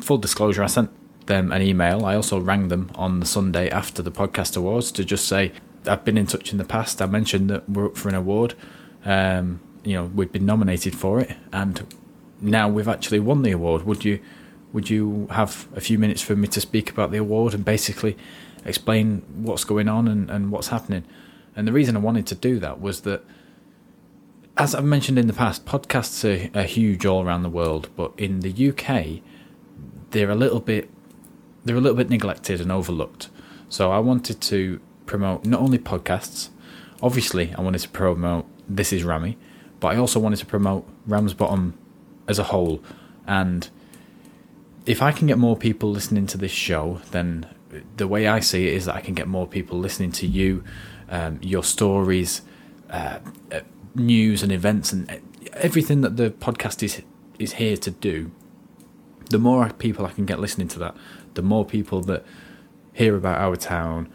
full 0.00 0.18
disclosure, 0.18 0.62
I 0.62 0.68
sent 0.68 0.90
them 1.26 1.52
an 1.52 1.62
email. 1.62 2.04
I 2.04 2.14
also 2.16 2.38
rang 2.38 2.68
them 2.68 2.90
on 2.94 3.20
the 3.20 3.26
Sunday 3.26 3.70
after 3.70 4.02
the 4.02 4.10
podcast 4.10 4.56
awards 4.56 4.92
to 4.92 5.04
just 5.04 5.26
say 5.26 5.52
I've 5.86 6.04
been 6.04 6.18
in 6.18 6.26
touch 6.26 6.52
in 6.52 6.58
the 6.58 6.64
past. 6.64 7.00
I 7.02 7.06
mentioned 7.06 7.50
that 7.50 7.68
we're 7.68 7.86
up 7.86 7.96
for 7.96 8.08
an 8.08 8.14
award. 8.14 8.54
Um, 9.04 9.60
you 9.84 9.94
know, 9.94 10.10
we've 10.14 10.32
been 10.32 10.46
nominated 10.46 10.94
for 10.94 11.20
it, 11.20 11.36
and 11.52 11.94
now 12.40 12.68
we've 12.68 12.88
actually 12.88 13.20
won 13.20 13.42
the 13.42 13.52
award. 13.52 13.82
Would 13.84 14.04
you 14.04 14.20
would 14.72 14.90
you 14.90 15.28
have 15.30 15.68
a 15.76 15.80
few 15.80 15.98
minutes 15.98 16.20
for 16.20 16.34
me 16.34 16.48
to 16.48 16.60
speak 16.60 16.90
about 16.90 17.12
the 17.12 17.18
award 17.18 17.54
and 17.54 17.64
basically 17.64 18.16
explain 18.64 19.22
what's 19.36 19.62
going 19.62 19.88
on 19.88 20.08
and, 20.08 20.30
and 20.30 20.50
what's 20.50 20.68
happening? 20.68 21.04
And 21.54 21.68
the 21.68 21.72
reason 21.72 21.96
I 21.96 22.00
wanted 22.00 22.26
to 22.26 22.34
do 22.34 22.58
that 22.58 22.80
was 22.80 23.02
that, 23.02 23.22
as 24.56 24.74
I've 24.74 24.84
mentioned 24.84 25.16
in 25.16 25.28
the 25.28 25.32
past, 25.32 25.64
podcasts 25.64 26.24
are, 26.24 26.58
are 26.58 26.64
huge 26.64 27.06
all 27.06 27.22
around 27.22 27.44
the 27.44 27.50
world, 27.50 27.88
but 27.94 28.12
in 28.18 28.40
the 28.40 28.68
UK, 28.70 29.22
they're 30.10 30.30
a 30.30 30.34
little 30.34 30.58
bit 30.58 30.90
they're 31.64 31.76
a 31.76 31.80
little 31.80 31.96
bit 31.96 32.10
neglected 32.10 32.60
and 32.60 32.70
overlooked. 32.70 33.28
So 33.68 33.90
I 33.90 33.98
wanted 33.98 34.40
to 34.42 34.80
promote 35.06 35.44
not 35.44 35.60
only 35.60 35.78
podcasts, 35.78 36.50
obviously 37.02 37.54
I 37.54 37.60
wanted 37.60 37.80
to 37.80 37.88
promote 37.88 38.46
This 38.68 38.92
Is 38.92 39.04
Rami, 39.04 39.36
but 39.80 39.88
I 39.88 39.96
also 39.96 40.20
wanted 40.20 40.38
to 40.38 40.46
promote 40.46 40.86
Ramsbottom 41.06 41.78
as 42.28 42.38
a 42.38 42.44
whole 42.44 42.82
and 43.26 43.68
if 44.86 45.00
I 45.00 45.12
can 45.12 45.26
get 45.26 45.38
more 45.38 45.56
people 45.56 45.90
listening 45.90 46.26
to 46.28 46.38
this 46.38 46.52
show, 46.52 47.00
then 47.10 47.46
the 47.96 48.06
way 48.06 48.26
I 48.26 48.40
see 48.40 48.68
it 48.68 48.74
is 48.74 48.84
that 48.84 48.94
I 48.94 49.00
can 49.00 49.14
get 49.14 49.26
more 49.26 49.46
people 49.46 49.78
listening 49.78 50.12
to 50.12 50.26
you, 50.26 50.62
um, 51.08 51.38
your 51.42 51.64
stories, 51.64 52.42
uh, 52.90 53.18
uh, 53.50 53.60
news 53.94 54.42
and 54.42 54.52
events, 54.52 54.92
and 54.92 55.20
everything 55.54 56.02
that 56.02 56.16
the 56.16 56.30
podcast 56.30 56.82
is 56.82 57.02
is 57.38 57.54
here 57.54 57.76
to 57.76 57.90
do. 57.90 58.30
The 59.30 59.38
more 59.38 59.68
people 59.70 60.06
I 60.06 60.10
can 60.10 60.26
get 60.26 60.38
listening 60.38 60.68
to 60.68 60.78
that, 60.80 60.96
the 61.34 61.42
more 61.42 61.64
people 61.64 62.00
that 62.02 62.24
hear 62.92 63.16
about 63.16 63.38
our 63.38 63.56
town, 63.56 64.12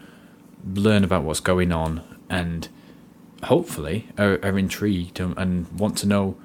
learn 0.74 1.04
about 1.04 1.24
what's 1.24 1.40
going 1.40 1.72
on, 1.72 2.02
and 2.28 2.68
hopefully 3.44 4.08
are, 4.18 4.38
are 4.42 4.58
intrigued 4.58 5.20
and, 5.20 5.36
and 5.38 5.70
want 5.78 5.96
to 5.98 6.06
know 6.06 6.36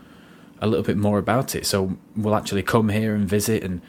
a 0.59 0.67
little 0.67 0.83
bit 0.83 0.97
more 0.97 1.17
about 1.17 1.55
it. 1.55 1.65
So 1.65 1.97
we'll 2.15 2.35
actually 2.35 2.63
come 2.63 2.89
here 2.89 3.13
and 3.15 3.27
visit 3.27 3.63
and 3.63 3.81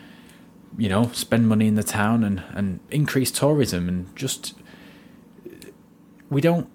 you 0.79 0.89
know, 0.89 1.11
spend 1.13 1.49
money 1.49 1.67
in 1.67 1.75
the 1.75 1.83
town 1.83 2.23
and, 2.23 2.43
and 2.53 2.81
increase 2.91 3.31
tourism 3.31 3.89
and 3.89 4.15
just 4.15 4.55
we 6.29 6.41
don't 6.41 6.69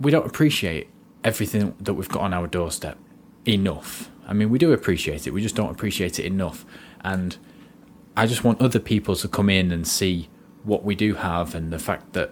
we 0.00 0.10
don't 0.10 0.26
appreciate 0.26 0.88
everything 1.22 1.74
that 1.80 1.94
we've 1.94 2.08
got 2.08 2.22
on 2.22 2.34
our 2.34 2.46
doorstep 2.46 2.98
enough. 3.46 4.10
I 4.26 4.32
mean, 4.32 4.50
we 4.50 4.58
do 4.58 4.72
appreciate 4.72 5.26
it. 5.26 5.32
We 5.32 5.42
just 5.42 5.54
don't 5.54 5.70
appreciate 5.70 6.18
it 6.18 6.24
enough. 6.24 6.64
And 7.04 7.36
I 8.16 8.26
just 8.26 8.44
want 8.44 8.60
other 8.60 8.78
people 8.78 9.16
to 9.16 9.28
come 9.28 9.48
in 9.48 9.70
and 9.70 9.86
see 9.86 10.28
what 10.64 10.84
we 10.84 10.94
do 10.94 11.14
have 11.14 11.54
and 11.54 11.72
the 11.72 11.78
fact 11.78 12.12
that 12.12 12.30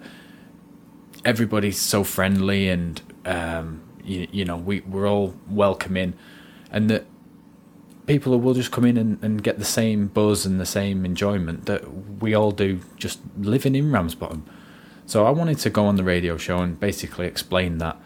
everybody's 1.25 1.79
so 1.79 2.05
friendly 2.05 2.69
and 2.69 3.01
um, 3.25 3.83
you, 4.05 4.27
you 4.31 4.45
know 4.45 4.57
we 4.57 4.81
we're 4.81 5.09
all 5.09 5.35
welcoming 5.49 6.15
and 6.71 6.89
that 6.91 7.07
people 8.07 8.39
will 8.39 8.55
just 8.55 8.73
come 8.73 8.85
in 8.85 8.97
and, 8.97 9.23
and 9.23 9.43
get 9.43 9.59
the 9.59 9.65
same 9.65 10.09
buzz 10.09 10.45
and 10.45 10.61
the 10.61 10.67
same 10.67 11.05
enjoyment 11.05 11.67
that 11.67 11.83
we 12.21 12.35
all 12.35 12.51
do 12.51 12.81
just 12.97 13.21
living 13.39 13.75
in 13.75 13.93
Ramsbottom. 13.93 14.45
So 15.07 15.27
I 15.27 15.31
wanted 15.31 15.59
to 15.59 15.71
go 15.71 15.87
on 15.87 15.97
the 15.97 16.05
radio 16.05 16.37
show 16.37 16.59
and 16.59 16.79
basically 16.79 17.27
explain 17.27 17.79
that 17.79 17.97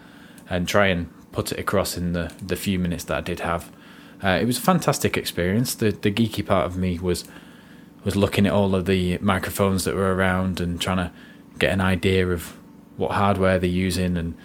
and 0.48 0.68
try 0.68 0.86
and 0.88 1.08
put 1.32 1.52
it 1.52 1.58
across 1.58 1.96
in 1.96 2.12
the, 2.12 2.32
the 2.40 2.56
few 2.56 2.78
minutes 2.78 3.04
that 3.04 3.18
I 3.18 3.20
did 3.20 3.40
have. 3.40 3.70
Uh, 4.22 4.38
it 4.40 4.46
was 4.46 4.58
a 4.58 4.62
fantastic 4.62 5.16
experience. 5.16 5.74
The 5.74 5.90
the 5.90 6.10
geeky 6.10 6.44
part 6.44 6.66
of 6.66 6.76
me 6.76 6.98
was 6.98 7.24
was 8.04 8.16
looking 8.16 8.46
at 8.46 8.52
all 8.52 8.74
of 8.74 8.84
the 8.86 9.18
microphones 9.18 9.84
that 9.84 9.94
were 9.94 10.14
around 10.14 10.60
and 10.60 10.80
trying 10.80 10.98
to 10.98 11.10
get 11.58 11.72
an 11.72 11.80
idea 11.80 12.28
of 12.28 12.56
what 12.96 13.12
hardware 13.12 13.58
they're 13.58 13.70
using 13.70 14.16
and 14.16 14.36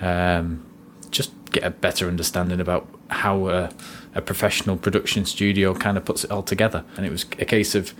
um, 0.00 0.64
just 1.10 1.32
get 1.50 1.64
a 1.64 1.70
better 1.70 2.08
understanding 2.08 2.60
about 2.60 2.88
how 3.08 3.48
a, 3.48 3.70
a 4.14 4.22
professional 4.22 4.76
production 4.76 5.24
studio 5.24 5.74
kind 5.74 5.96
of 5.96 6.04
puts 6.04 6.24
it 6.24 6.30
all 6.30 6.42
together. 6.42 6.84
And 6.96 7.04
it 7.04 7.10
was 7.10 7.24
a 7.38 7.44
case 7.44 7.74
of 7.74 7.92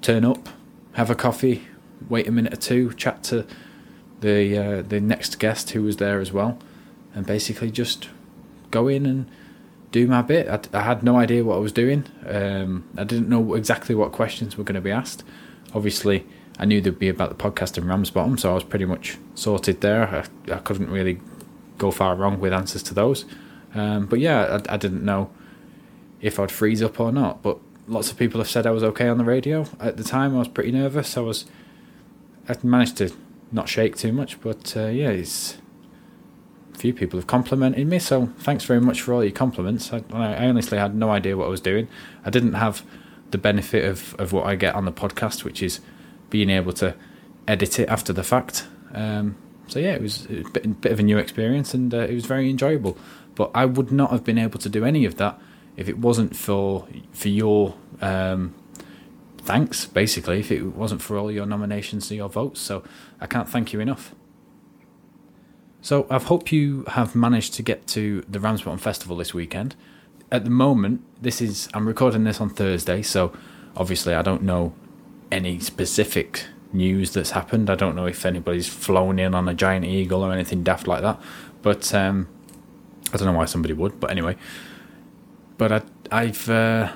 turn 0.00 0.24
up, 0.24 0.48
have 0.92 1.10
a 1.10 1.14
coffee, 1.14 1.66
wait 2.08 2.28
a 2.28 2.32
minute 2.32 2.52
or 2.52 2.56
two, 2.56 2.92
chat 2.94 3.24
to 3.24 3.46
the 4.20 4.58
uh, 4.58 4.82
the 4.82 5.00
next 5.00 5.38
guest 5.38 5.70
who 5.70 5.82
was 5.82 5.96
there 5.96 6.20
as 6.20 6.32
well, 6.32 6.58
and 7.14 7.26
basically 7.26 7.70
just 7.70 8.08
go 8.70 8.88
in 8.88 9.06
and 9.06 9.30
do 9.90 10.06
my 10.06 10.22
bit. 10.22 10.48
I, 10.48 10.60
I 10.78 10.82
had 10.82 11.02
no 11.02 11.16
idea 11.16 11.44
what 11.44 11.56
I 11.56 11.60
was 11.60 11.72
doing. 11.72 12.04
Um, 12.26 12.88
I 12.96 13.04
didn't 13.04 13.28
know 13.28 13.54
exactly 13.54 13.94
what 13.94 14.12
questions 14.12 14.56
were 14.56 14.64
going 14.64 14.74
to 14.74 14.80
be 14.80 14.90
asked. 14.90 15.24
Obviously, 15.74 16.26
I 16.58 16.64
knew 16.64 16.80
there'd 16.80 16.98
be 16.98 17.08
about 17.08 17.30
the 17.30 17.34
podcast 17.34 17.78
in 17.78 17.86
Ramsbottom, 17.86 18.38
so 18.38 18.50
I 18.50 18.54
was 18.54 18.64
pretty 18.64 18.84
much 18.84 19.16
sorted 19.34 19.80
there. 19.80 20.26
I, 20.48 20.52
I 20.52 20.58
couldn't 20.58 20.90
really 20.90 21.20
go 21.78 21.90
far 21.90 22.16
wrong 22.16 22.40
with 22.40 22.52
answers 22.52 22.82
to 22.84 22.94
those. 22.94 23.24
Um, 23.74 24.06
but 24.06 24.18
yeah, 24.18 24.60
I, 24.68 24.74
I, 24.74 24.76
didn't 24.76 25.04
know 25.04 25.30
if 26.20 26.40
I'd 26.40 26.50
freeze 26.50 26.82
up 26.82 26.98
or 26.98 27.12
not. 27.12 27.42
But 27.42 27.58
lots 27.86 28.10
of 28.10 28.16
people 28.16 28.40
have 28.40 28.48
said 28.48 28.66
I 28.66 28.70
was 28.70 28.82
okay 28.82 29.08
on 29.08 29.18
the 29.18 29.24
radio. 29.24 29.66
At 29.78 29.96
the 29.96 30.04
time, 30.04 30.34
I 30.34 30.38
was 30.40 30.48
pretty 30.48 30.72
nervous. 30.72 31.16
I 31.16 31.20
was, 31.20 31.44
I 32.48 32.56
managed 32.62 32.96
to 32.96 33.12
not 33.52 33.68
shake 33.68 33.96
too 33.96 34.12
much. 34.12 34.40
But 34.40 34.76
uh, 34.76 34.86
yeah, 34.86 35.10
it's 35.10 35.58
few 36.78 36.94
people 36.94 37.18
have 37.18 37.26
complimented 37.26 37.86
me. 37.86 37.98
So 37.98 38.26
thanks 38.38 38.64
very 38.64 38.80
much 38.80 39.02
for 39.02 39.12
all 39.12 39.22
your 39.22 39.32
compliments. 39.32 39.92
I, 39.92 40.02
I 40.12 40.46
honestly 40.46 40.78
had 40.78 40.94
no 40.94 41.10
idea 41.10 41.36
what 41.36 41.46
I 41.46 41.48
was 41.48 41.60
doing. 41.60 41.88
I 42.24 42.30
didn't 42.30 42.54
have 42.54 42.84
the 43.30 43.38
benefit 43.38 43.84
of, 43.84 44.14
of 44.18 44.32
what 44.32 44.46
I 44.46 44.54
get 44.54 44.74
on 44.74 44.84
the 44.84 44.92
podcast, 44.92 45.44
which 45.44 45.62
is 45.62 45.80
being 46.30 46.50
able 46.50 46.72
to 46.74 46.94
edit 47.46 47.78
it 47.78 47.88
after 47.88 48.12
the 48.12 48.22
fact. 48.22 48.66
Um, 48.94 49.36
so 49.66 49.78
yeah, 49.78 49.92
it 49.92 50.02
was 50.02 50.26
a 50.26 50.44
bit, 50.52 50.80
bit, 50.80 50.92
of 50.92 51.00
a 51.00 51.02
new 51.02 51.18
experience, 51.18 51.74
and 51.74 51.92
uh, 51.92 51.98
it 51.98 52.14
was 52.14 52.26
very 52.26 52.48
enjoyable. 52.48 52.96
But 53.34 53.50
I 53.54 53.66
would 53.66 53.92
not 53.92 54.10
have 54.10 54.24
been 54.24 54.38
able 54.38 54.58
to 54.60 54.68
do 54.68 54.84
any 54.84 55.04
of 55.04 55.16
that 55.16 55.38
if 55.76 55.88
it 55.88 55.98
wasn't 55.98 56.34
for 56.34 56.88
for 57.12 57.28
your 57.28 57.74
um, 58.00 58.54
thanks, 59.38 59.86
basically. 59.86 60.40
If 60.40 60.50
it 60.50 60.62
wasn't 60.62 61.02
for 61.02 61.18
all 61.18 61.30
your 61.30 61.46
nominations 61.46 62.10
and 62.10 62.16
your 62.16 62.28
votes, 62.28 62.60
so 62.60 62.82
I 63.20 63.26
can't 63.26 63.48
thank 63.48 63.72
you 63.72 63.80
enough. 63.80 64.14
So 65.88 66.06
I 66.10 66.18
hope 66.18 66.52
you 66.52 66.84
have 66.88 67.14
managed 67.14 67.54
to 67.54 67.62
get 67.62 67.86
to 67.86 68.22
the 68.28 68.38
Ramsbottom 68.38 68.78
Festival 68.78 69.16
this 69.16 69.32
weekend. 69.32 69.74
At 70.30 70.44
the 70.44 70.50
moment, 70.50 71.00
this 71.18 71.40
is 71.40 71.66
I'm 71.72 71.88
recording 71.88 72.24
this 72.24 72.42
on 72.42 72.50
Thursday, 72.50 73.00
so 73.00 73.32
obviously 73.74 74.12
I 74.12 74.20
don't 74.20 74.42
know 74.42 74.74
any 75.32 75.60
specific 75.60 76.44
news 76.74 77.12
that's 77.14 77.30
happened. 77.30 77.70
I 77.70 77.74
don't 77.74 77.96
know 77.96 78.04
if 78.04 78.26
anybody's 78.26 78.68
flown 78.68 79.18
in 79.18 79.34
on 79.34 79.48
a 79.48 79.54
giant 79.54 79.86
eagle 79.86 80.22
or 80.22 80.30
anything 80.30 80.62
daft 80.62 80.86
like 80.86 81.00
that. 81.00 81.18
But 81.62 81.94
um, 81.94 82.28
I 83.14 83.16
don't 83.16 83.26
know 83.26 83.38
why 83.38 83.46
somebody 83.46 83.72
would, 83.72 83.98
but 83.98 84.10
anyway. 84.10 84.36
But 85.56 85.72
I, 85.72 85.82
I've 86.12 86.50
uh, 86.50 86.92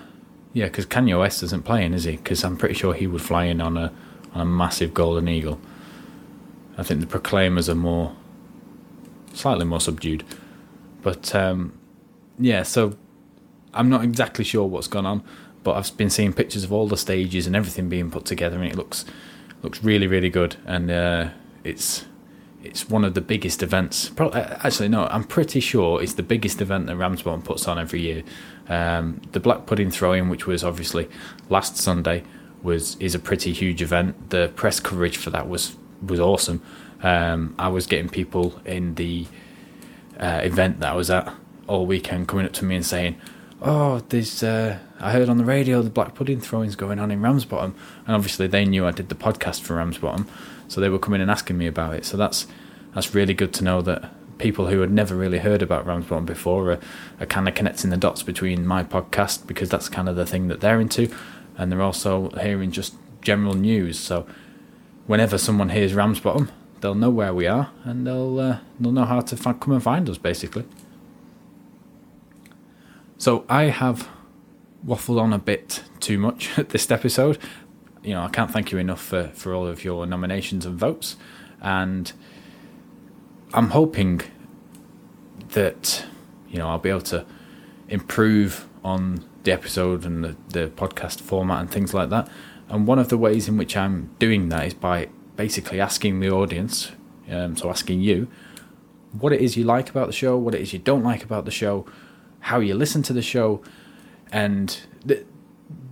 yeah, 0.52 0.66
because 0.66 0.84
Kanye 0.84 1.18
West 1.18 1.42
isn't 1.42 1.64
playing, 1.64 1.94
is 1.94 2.04
he? 2.04 2.16
Because 2.16 2.44
I'm 2.44 2.58
pretty 2.58 2.74
sure 2.74 2.92
he 2.92 3.06
would 3.06 3.22
fly 3.22 3.44
in 3.44 3.62
on 3.62 3.78
a 3.78 3.90
on 4.34 4.42
a 4.42 4.44
massive 4.44 4.92
golden 4.92 5.28
eagle. 5.28 5.58
I 6.76 6.82
think 6.82 7.00
the 7.00 7.06
Proclaimers 7.06 7.70
are 7.70 7.74
more 7.74 8.16
slightly 9.34 9.64
more 9.64 9.80
subdued, 9.80 10.24
but 11.02 11.34
um, 11.34 11.78
yeah. 12.38 12.62
So 12.62 12.96
I'm 13.74 13.88
not 13.88 14.04
exactly 14.04 14.44
sure 14.44 14.66
what's 14.66 14.88
gone 14.88 15.06
on, 15.06 15.22
but 15.62 15.76
I've 15.76 15.96
been 15.96 16.10
seeing 16.10 16.32
pictures 16.32 16.64
of 16.64 16.72
all 16.72 16.88
the 16.88 16.96
stages 16.96 17.46
and 17.46 17.56
everything 17.56 17.88
being 17.88 18.10
put 18.10 18.24
together, 18.24 18.56
and 18.56 18.70
it 18.70 18.76
looks 18.76 19.04
looks 19.62 19.82
really 19.82 20.06
really 20.06 20.30
good, 20.30 20.56
and 20.66 20.90
uh, 20.90 21.28
it's 21.64 22.04
it's 22.62 22.88
one 22.88 23.04
of 23.04 23.14
the 23.14 23.20
biggest 23.20 23.62
events. 23.62 24.10
Uh, 24.18 24.58
actually, 24.62 24.88
no, 24.88 25.06
I'm 25.06 25.24
pretty 25.24 25.60
sure 25.60 26.02
it's 26.02 26.14
the 26.14 26.22
biggest 26.22 26.60
event 26.60 26.86
that 26.86 26.96
Ramsbottom 26.96 27.42
puts 27.42 27.66
on 27.66 27.78
every 27.78 28.00
year. 28.00 28.22
Um, 28.68 29.20
the 29.32 29.40
Black 29.40 29.66
Pudding 29.66 29.90
Throwing, 29.90 30.28
which 30.28 30.46
was 30.46 30.62
obviously 30.62 31.08
last 31.48 31.76
Sunday, 31.76 32.22
was 32.62 32.96
is 33.00 33.14
a 33.14 33.18
pretty 33.18 33.52
huge 33.52 33.82
event. 33.82 34.30
The 34.30 34.52
press 34.54 34.80
coverage 34.80 35.16
for 35.16 35.30
that 35.30 35.48
was 35.48 35.76
was 36.06 36.20
awesome. 36.20 36.62
Um, 37.02 37.54
I 37.58 37.68
was 37.68 37.86
getting 37.86 38.08
people 38.08 38.60
in 38.64 38.94
the 38.94 39.26
uh, 40.18 40.40
event 40.42 40.80
that 40.80 40.92
I 40.92 40.96
was 40.96 41.10
at 41.10 41.32
all 41.66 41.86
weekend 41.86 42.28
coming 42.28 42.46
up 42.46 42.52
to 42.54 42.64
me 42.64 42.76
and 42.76 42.86
saying, 42.86 43.16
"Oh, 43.60 44.02
there's 44.08 44.42
uh, 44.42 44.78
I 45.00 45.12
heard 45.12 45.28
on 45.28 45.38
the 45.38 45.44
radio 45.44 45.82
the 45.82 45.90
Black 45.90 46.14
Pudding 46.14 46.40
Throwing's 46.40 46.76
going 46.76 46.98
on 46.98 47.10
in 47.10 47.20
Ramsbottom," 47.20 47.74
and 48.06 48.14
obviously 48.14 48.46
they 48.46 48.64
knew 48.64 48.86
I 48.86 48.92
did 48.92 49.08
the 49.08 49.14
podcast 49.14 49.62
for 49.62 49.76
Ramsbottom. 49.76 50.28
So 50.68 50.80
they 50.80 50.88
were 50.88 50.98
coming 50.98 51.20
and 51.20 51.30
asking 51.30 51.58
me 51.58 51.66
about 51.66 51.94
it. 51.94 52.04
So 52.04 52.16
that's 52.16 52.46
that's 52.94 53.14
really 53.14 53.34
good 53.34 53.52
to 53.54 53.64
know 53.64 53.82
that 53.82 54.10
people 54.38 54.66
who 54.66 54.80
had 54.80 54.90
never 54.90 55.14
really 55.14 55.38
heard 55.38 55.62
about 55.62 55.86
Ramsbottom 55.86 56.24
before 56.24 56.72
are, 56.72 56.80
are 57.20 57.26
kind 57.26 57.48
of 57.48 57.54
connecting 57.54 57.90
the 57.90 57.96
dots 57.96 58.22
between 58.22 58.66
my 58.66 58.82
podcast 58.82 59.46
because 59.46 59.68
that's 59.68 59.88
kind 59.88 60.08
of 60.08 60.16
the 60.16 60.26
thing 60.26 60.48
that 60.48 60.60
they're 60.60 60.80
into, 60.80 61.12
and 61.56 61.70
they're 61.70 61.82
also 61.82 62.30
hearing 62.40 62.70
just 62.70 62.94
general 63.22 63.54
news. 63.54 63.98
So 63.98 64.26
whenever 65.06 65.38
someone 65.38 65.70
hears 65.70 65.94
Ramsbottom, 65.94 66.50
they'll 66.82 66.94
know 66.94 67.10
where 67.10 67.32
we 67.32 67.46
are 67.46 67.70
and 67.84 68.06
they'll 68.06 68.38
uh, 68.38 68.58
they'll 68.78 68.92
know 68.92 69.06
how 69.06 69.20
to 69.20 69.36
come 69.36 69.72
and 69.72 69.82
find 69.82 70.08
us 70.10 70.18
basically. 70.18 70.66
So 73.16 73.46
I 73.48 73.64
have 73.64 74.08
waffled 74.86 75.20
on 75.20 75.32
a 75.32 75.38
bit 75.38 75.82
too 76.00 76.18
much 76.18 76.50
at 76.58 76.70
this 76.70 76.90
episode, 76.90 77.38
you 78.02 78.12
know, 78.12 78.22
I 78.22 78.28
can't 78.28 78.50
thank 78.50 78.72
you 78.72 78.78
enough 78.78 79.00
for, 79.00 79.28
for 79.28 79.54
all 79.54 79.66
of 79.66 79.84
your 79.84 80.06
nominations 80.06 80.66
and 80.66 80.76
votes. 80.76 81.16
And 81.60 82.12
I'm 83.54 83.70
hoping 83.70 84.22
that 85.50 86.04
you 86.48 86.58
know 86.58 86.68
I'll 86.68 86.78
be 86.78 86.90
able 86.90 87.02
to 87.02 87.24
improve 87.88 88.68
on 88.84 89.24
the 89.44 89.52
episode 89.52 90.04
and 90.04 90.24
the, 90.24 90.36
the 90.48 90.68
podcast 90.68 91.20
format 91.20 91.60
and 91.60 91.70
things 91.70 91.94
like 91.94 92.10
that. 92.10 92.28
And 92.68 92.86
one 92.86 92.98
of 92.98 93.08
the 93.08 93.18
ways 93.18 93.48
in 93.48 93.56
which 93.56 93.76
I'm 93.76 94.14
doing 94.18 94.48
that 94.48 94.66
is 94.66 94.74
by 94.74 95.08
basically 95.36 95.80
asking 95.80 96.20
the 96.20 96.30
audience, 96.30 96.92
um, 97.30 97.56
so 97.56 97.70
asking 97.70 98.00
you, 98.00 98.28
what 99.12 99.32
it 99.32 99.40
is 99.40 99.56
you 99.56 99.64
like 99.64 99.90
about 99.90 100.06
the 100.06 100.12
show, 100.12 100.36
what 100.36 100.54
it 100.54 100.60
is 100.60 100.72
you 100.72 100.78
don't 100.78 101.02
like 101.02 101.22
about 101.22 101.44
the 101.44 101.50
show, 101.50 101.86
how 102.40 102.60
you 102.60 102.74
listen 102.74 103.02
to 103.02 103.12
the 103.12 103.22
show, 103.22 103.62
and 104.30 104.80
the 105.04 105.24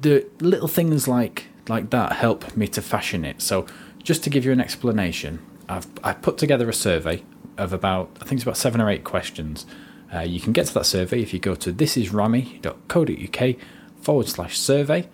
the 0.01 0.27
little 0.41 0.69
things 0.69 1.07
like 1.07 1.47
like 1.69 1.91
that 1.91 2.13
help 2.13 2.57
me 2.57 2.67
to 2.69 2.83
fashion 2.83 3.25
it. 3.25 3.41
So 3.43 3.67
just 4.03 4.25
to 4.25 4.31
give 4.31 4.45
you 4.45 4.53
an 4.53 4.61
explanation, 4.61 5.41
I've 5.69 5.87
I 6.03 6.13
put 6.13 6.39
together 6.39 6.69
a 6.69 6.75
survey 6.75 7.23
of 7.59 7.73
about 7.73 8.11
I 8.17 8.25
think 8.25 8.35
it's 8.35 8.43
about 8.43 8.57
seven 8.57 8.81
or 8.81 8.89
eight 8.91 9.05
questions. 9.05 9.67
Uh, 10.13 10.21
you 10.21 10.41
can 10.41 10.53
get 10.53 10.67
to 10.67 10.75
that 10.75 10.87
survey 10.87 11.23
if 11.23 11.33
you 11.33 11.39
go 11.39 11.55
to 11.55 11.73
thisisrami.co.uk 11.73 13.57
forward 14.03 14.29
slash 14.29 14.59
survey. 14.59 15.09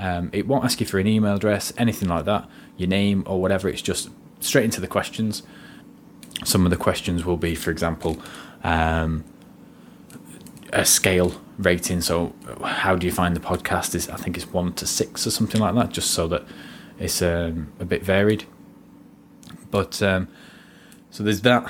Um, 0.00 0.30
it 0.32 0.48
won't 0.48 0.64
ask 0.64 0.80
you 0.80 0.86
for 0.86 0.98
an 0.98 1.06
email 1.06 1.36
address, 1.36 1.72
anything 1.78 2.08
like 2.08 2.24
that, 2.24 2.48
your 2.76 2.88
name 2.88 3.22
or 3.26 3.40
whatever. 3.40 3.68
It's 3.68 3.82
just 3.82 4.10
straight 4.40 4.64
into 4.64 4.80
the 4.80 4.86
questions. 4.86 5.42
Some 6.44 6.64
of 6.64 6.70
the 6.70 6.76
questions 6.76 7.24
will 7.24 7.36
be, 7.36 7.54
for 7.54 7.70
example, 7.70 8.20
um, 8.62 9.24
a 10.72 10.84
scale 10.84 11.40
rating. 11.58 12.00
So, 12.00 12.34
how 12.62 12.96
do 12.96 13.06
you 13.06 13.12
find 13.12 13.34
the 13.36 13.40
podcast? 13.40 13.94
Is 13.94 14.08
I 14.08 14.16
think 14.16 14.36
it's 14.36 14.52
one 14.52 14.72
to 14.74 14.86
six 14.86 15.26
or 15.26 15.30
something 15.30 15.60
like 15.60 15.74
that, 15.74 15.90
just 15.90 16.10
so 16.10 16.26
that 16.28 16.44
it's 16.98 17.22
um, 17.22 17.72
a 17.78 17.84
bit 17.84 18.02
varied. 18.02 18.44
But 19.70 20.02
um, 20.02 20.28
so 21.10 21.22
there's 21.22 21.42
that 21.42 21.64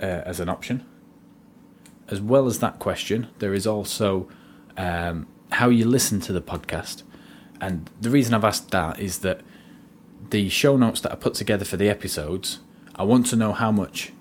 uh, 0.00 0.22
as 0.26 0.40
an 0.40 0.48
option. 0.48 0.84
As 2.08 2.20
well 2.20 2.46
as 2.46 2.60
that 2.60 2.78
question, 2.78 3.28
there 3.38 3.52
is 3.52 3.66
also 3.66 4.28
um, 4.76 5.26
how 5.52 5.68
you 5.68 5.84
listen 5.84 6.20
to 6.20 6.32
the 6.32 6.40
podcast. 6.40 7.02
And 7.60 7.90
the 8.00 8.10
reason 8.10 8.34
I've 8.34 8.44
asked 8.44 8.70
that 8.70 8.98
is 8.98 9.18
that 9.18 9.40
the 10.30 10.48
show 10.48 10.76
notes 10.76 11.00
that 11.00 11.12
I 11.12 11.16
put 11.16 11.34
together 11.34 11.64
for 11.64 11.76
the 11.76 11.88
episodes, 11.88 12.60
I 12.96 13.02
want 13.04 13.26
to 13.26 13.36
know 13.36 13.52
how 13.52 13.72
much 13.72 14.12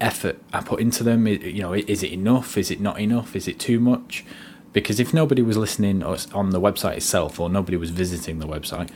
effort 0.00 0.40
I 0.52 0.60
put 0.60 0.80
into 0.80 1.04
them. 1.04 1.26
You 1.26 1.62
know, 1.62 1.72
is 1.74 2.02
it 2.02 2.12
enough? 2.12 2.56
Is 2.56 2.70
it 2.70 2.80
not 2.80 3.00
enough? 3.00 3.36
Is 3.36 3.48
it 3.48 3.58
too 3.58 3.80
much? 3.80 4.24
Because 4.72 5.00
if 5.00 5.14
nobody 5.14 5.42
was 5.42 5.56
listening 5.56 6.02
on 6.02 6.50
the 6.50 6.60
website 6.60 6.96
itself 6.96 7.40
or 7.40 7.48
nobody 7.48 7.76
was 7.76 7.90
visiting 7.90 8.38
the 8.38 8.46
website, 8.46 8.90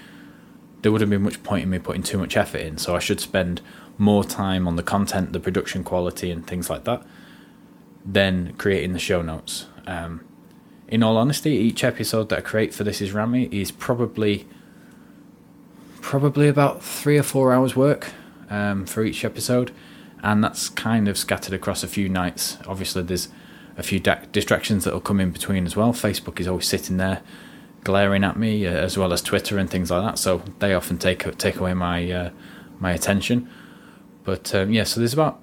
there 0.83 0.93
wouldn't 0.93 1.11
be 1.11 1.19
much 1.19 1.43
point 1.43 1.63
in 1.63 1.71
me 1.71 1.79
putting 1.79 2.03
too 2.03 2.19
much 2.19 2.37
effort 2.37 2.61
in. 2.61 2.79
So 2.79 2.95
I 2.95 2.99
should 2.99 3.21
spend 3.21 3.61
more 3.99 4.25
time 4.25 4.67
on 4.67 4.77
the 4.77 4.83
content, 4.83 5.33
the 5.33 5.41
production 5.41 5.85
quality, 5.85 6.31
and 6.31 6.47
things 6.47 6.69
like 6.69 6.85
that 6.85 7.03
than 8.05 8.53
creating 8.55 8.93
the 8.93 8.99
show 8.99 9.23
notes. 9.23 9.67
Um, 9.87 10.25
in 10.89 11.03
all 11.03 11.17
honesty, 11.17 11.53
each 11.53 11.85
episode 11.85 12.29
that 12.29 12.39
I 12.39 12.43
create 12.43 12.75
for 12.75 12.85
This 12.85 13.01
Is 13.01 13.13
Rami 13.13 13.49
is 13.53 13.71
probably 13.71 14.47
probably 16.03 16.49
about 16.49 16.83
three 16.83 17.17
or 17.17 17.23
four 17.23 17.55
hours 17.55 17.75
work 17.75 18.13
um, 18.51 18.85
for 18.85 19.03
each 19.03 19.25
episode, 19.25 19.73
and 20.23 20.45
that's 20.45 20.69
kind 20.69 21.09
of 21.09 21.17
scattered 21.17 21.55
across 21.55 21.83
a 21.83 21.89
few 21.89 22.09
nights. 22.11 22.59
Obviously, 22.67 23.03
there's 23.03 23.29
a 23.79 23.83
few 23.83 23.99
da- 23.99 24.21
distractions 24.33 24.85
that 24.85 24.93
will 24.93 25.01
come 25.01 25.21
in 25.21 25.31
between 25.31 25.65
as 25.65 25.75
well. 25.75 25.93
Facebook 25.95 26.39
is 26.39 26.47
always 26.47 26.69
sitting 26.69 26.99
there 26.99 27.23
glaring 27.85 28.23
at 28.23 28.37
me, 28.37 28.67
uh, 28.67 28.71
as 28.71 28.99
well 28.99 29.13
as 29.13 29.23
Twitter 29.23 29.59
and 29.59 29.71
things 29.71 29.91
like 29.91 30.05
that. 30.05 30.19
So 30.19 30.43
they 30.59 30.75
often 30.75 30.99
take 30.99 31.37
take 31.39 31.57
away 31.57 31.73
my 31.73 32.11
uh, 32.11 32.31
my 32.79 32.93
attention. 32.93 33.49
But 34.25 34.55
um, 34.55 34.73
yeah, 34.73 34.85
so 34.85 35.01
there's 35.01 35.15
about 35.15 35.41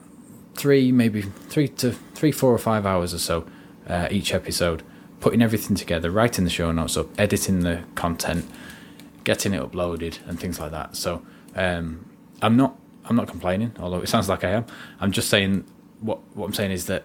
three, 0.56 0.91
maybe 0.91 1.22
three 1.22 1.67
to 1.67 1.91
three, 2.13 2.32
four 2.32 2.54
or 2.54 2.58
five 2.58 2.86
hours 2.86 3.13
or 3.13 3.19
so 3.19 3.45
uh, 3.88 4.08
each 4.12 4.34
episode, 4.34 4.84
putting 5.19 5.41
everything 5.41 5.76
together, 5.76 6.12
writing 6.12 6.43
the 6.43 6.50
show 6.50 6.72
notes 6.72 6.95
up, 6.95 7.08
editing 7.19 7.62
the 7.62 7.84
content, 7.95 8.45
getting 9.29 9.53
it 9.53 9.61
uploaded, 9.61 10.17
and 10.27 10.39
things 10.39 10.59
like 10.59 10.71
that. 10.71 10.95
So 10.95 11.21
um, 11.55 11.87
I'm 12.41 12.55
not 12.57 12.71
I'm 13.05 13.15
not 13.15 13.27
complaining, 13.27 13.71
although 13.79 14.01
it 14.05 14.09
sounds 14.09 14.27
like 14.27 14.43
I 14.43 14.51
am. 14.59 14.65
I'm 14.99 15.11
just 15.11 15.29
saying 15.29 15.65
what 15.99 16.19
what 16.33 16.47
I'm 16.47 16.53
saying 16.53 16.71
is 16.71 16.87
that 16.87 17.03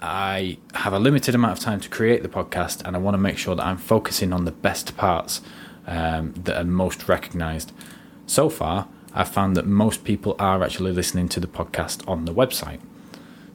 I 0.00 0.56
have 0.72 0.94
a 0.94 0.98
limited 0.98 1.34
amount 1.34 1.58
of 1.58 1.60
time 1.62 1.80
to 1.80 1.88
create 1.90 2.22
the 2.22 2.28
podcast, 2.30 2.82
and 2.86 2.96
I 2.96 2.98
want 2.98 3.14
to 3.14 3.18
make 3.18 3.36
sure 3.36 3.54
that 3.54 3.66
I'm 3.66 3.76
focusing 3.76 4.32
on 4.32 4.46
the 4.46 4.56
best 4.68 4.96
parts 4.96 5.42
um, 5.86 6.32
that 6.44 6.56
are 6.56 6.64
most 6.64 7.06
recognised. 7.06 7.72
So 8.26 8.48
far, 8.48 8.88
I've 9.12 9.28
found 9.28 9.54
that 9.58 9.66
most 9.66 10.04
people 10.04 10.36
are 10.38 10.62
actually 10.64 10.92
listening 10.92 11.28
to 11.34 11.40
the 11.40 11.46
podcast 11.46 12.06
on 12.08 12.24
the 12.24 12.32
website. 12.32 12.80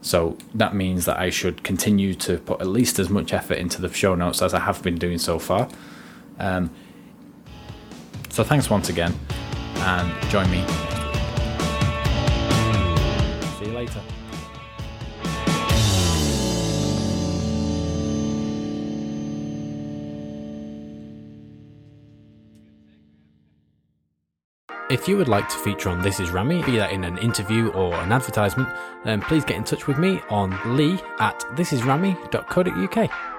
So 0.01 0.37
that 0.53 0.75
means 0.75 1.05
that 1.05 1.17
I 1.17 1.31
should 1.31 1.63
continue 1.63 2.13
to 2.27 2.37
put 2.37 2.61
at 2.61 2.67
least 2.67 2.99
as 2.99 3.09
much 3.09 3.33
effort 3.33 3.57
into 3.57 3.81
the 3.81 3.91
show 3.91 4.13
notes 4.13 4.41
as 4.41 4.53
I 4.53 4.59
have 4.59 4.83
been 4.83 4.97
doing 4.97 5.17
so 5.17 5.39
far. 5.39 5.69
Um, 6.37 6.69
so 8.33 8.43
thanks 8.43 8.67
once 8.67 8.89
again, 8.89 9.13
and 9.75 10.29
join 10.31 10.49
me. 10.49 10.65
See 13.59 13.65
you 13.65 13.73
later. 13.73 14.01
If 24.89 25.07
you 25.07 25.15
would 25.17 25.27
like 25.27 25.47
to 25.49 25.57
feature 25.57 25.89
on 25.89 26.01
This 26.01 26.19
Is 26.19 26.31
Rami, 26.31 26.63
be 26.63 26.77
that 26.77 26.91
in 26.91 27.03
an 27.03 27.19
interview 27.19 27.69
or 27.69 27.93
an 27.93 28.11
advertisement, 28.11 28.67
then 29.05 29.21
please 29.21 29.45
get 29.45 29.57
in 29.57 29.63
touch 29.63 29.85
with 29.85 29.99
me 29.99 30.21
on 30.31 30.57
lee 30.75 30.99
at 31.19 31.39
thisisrami.co.uk. 31.55 33.32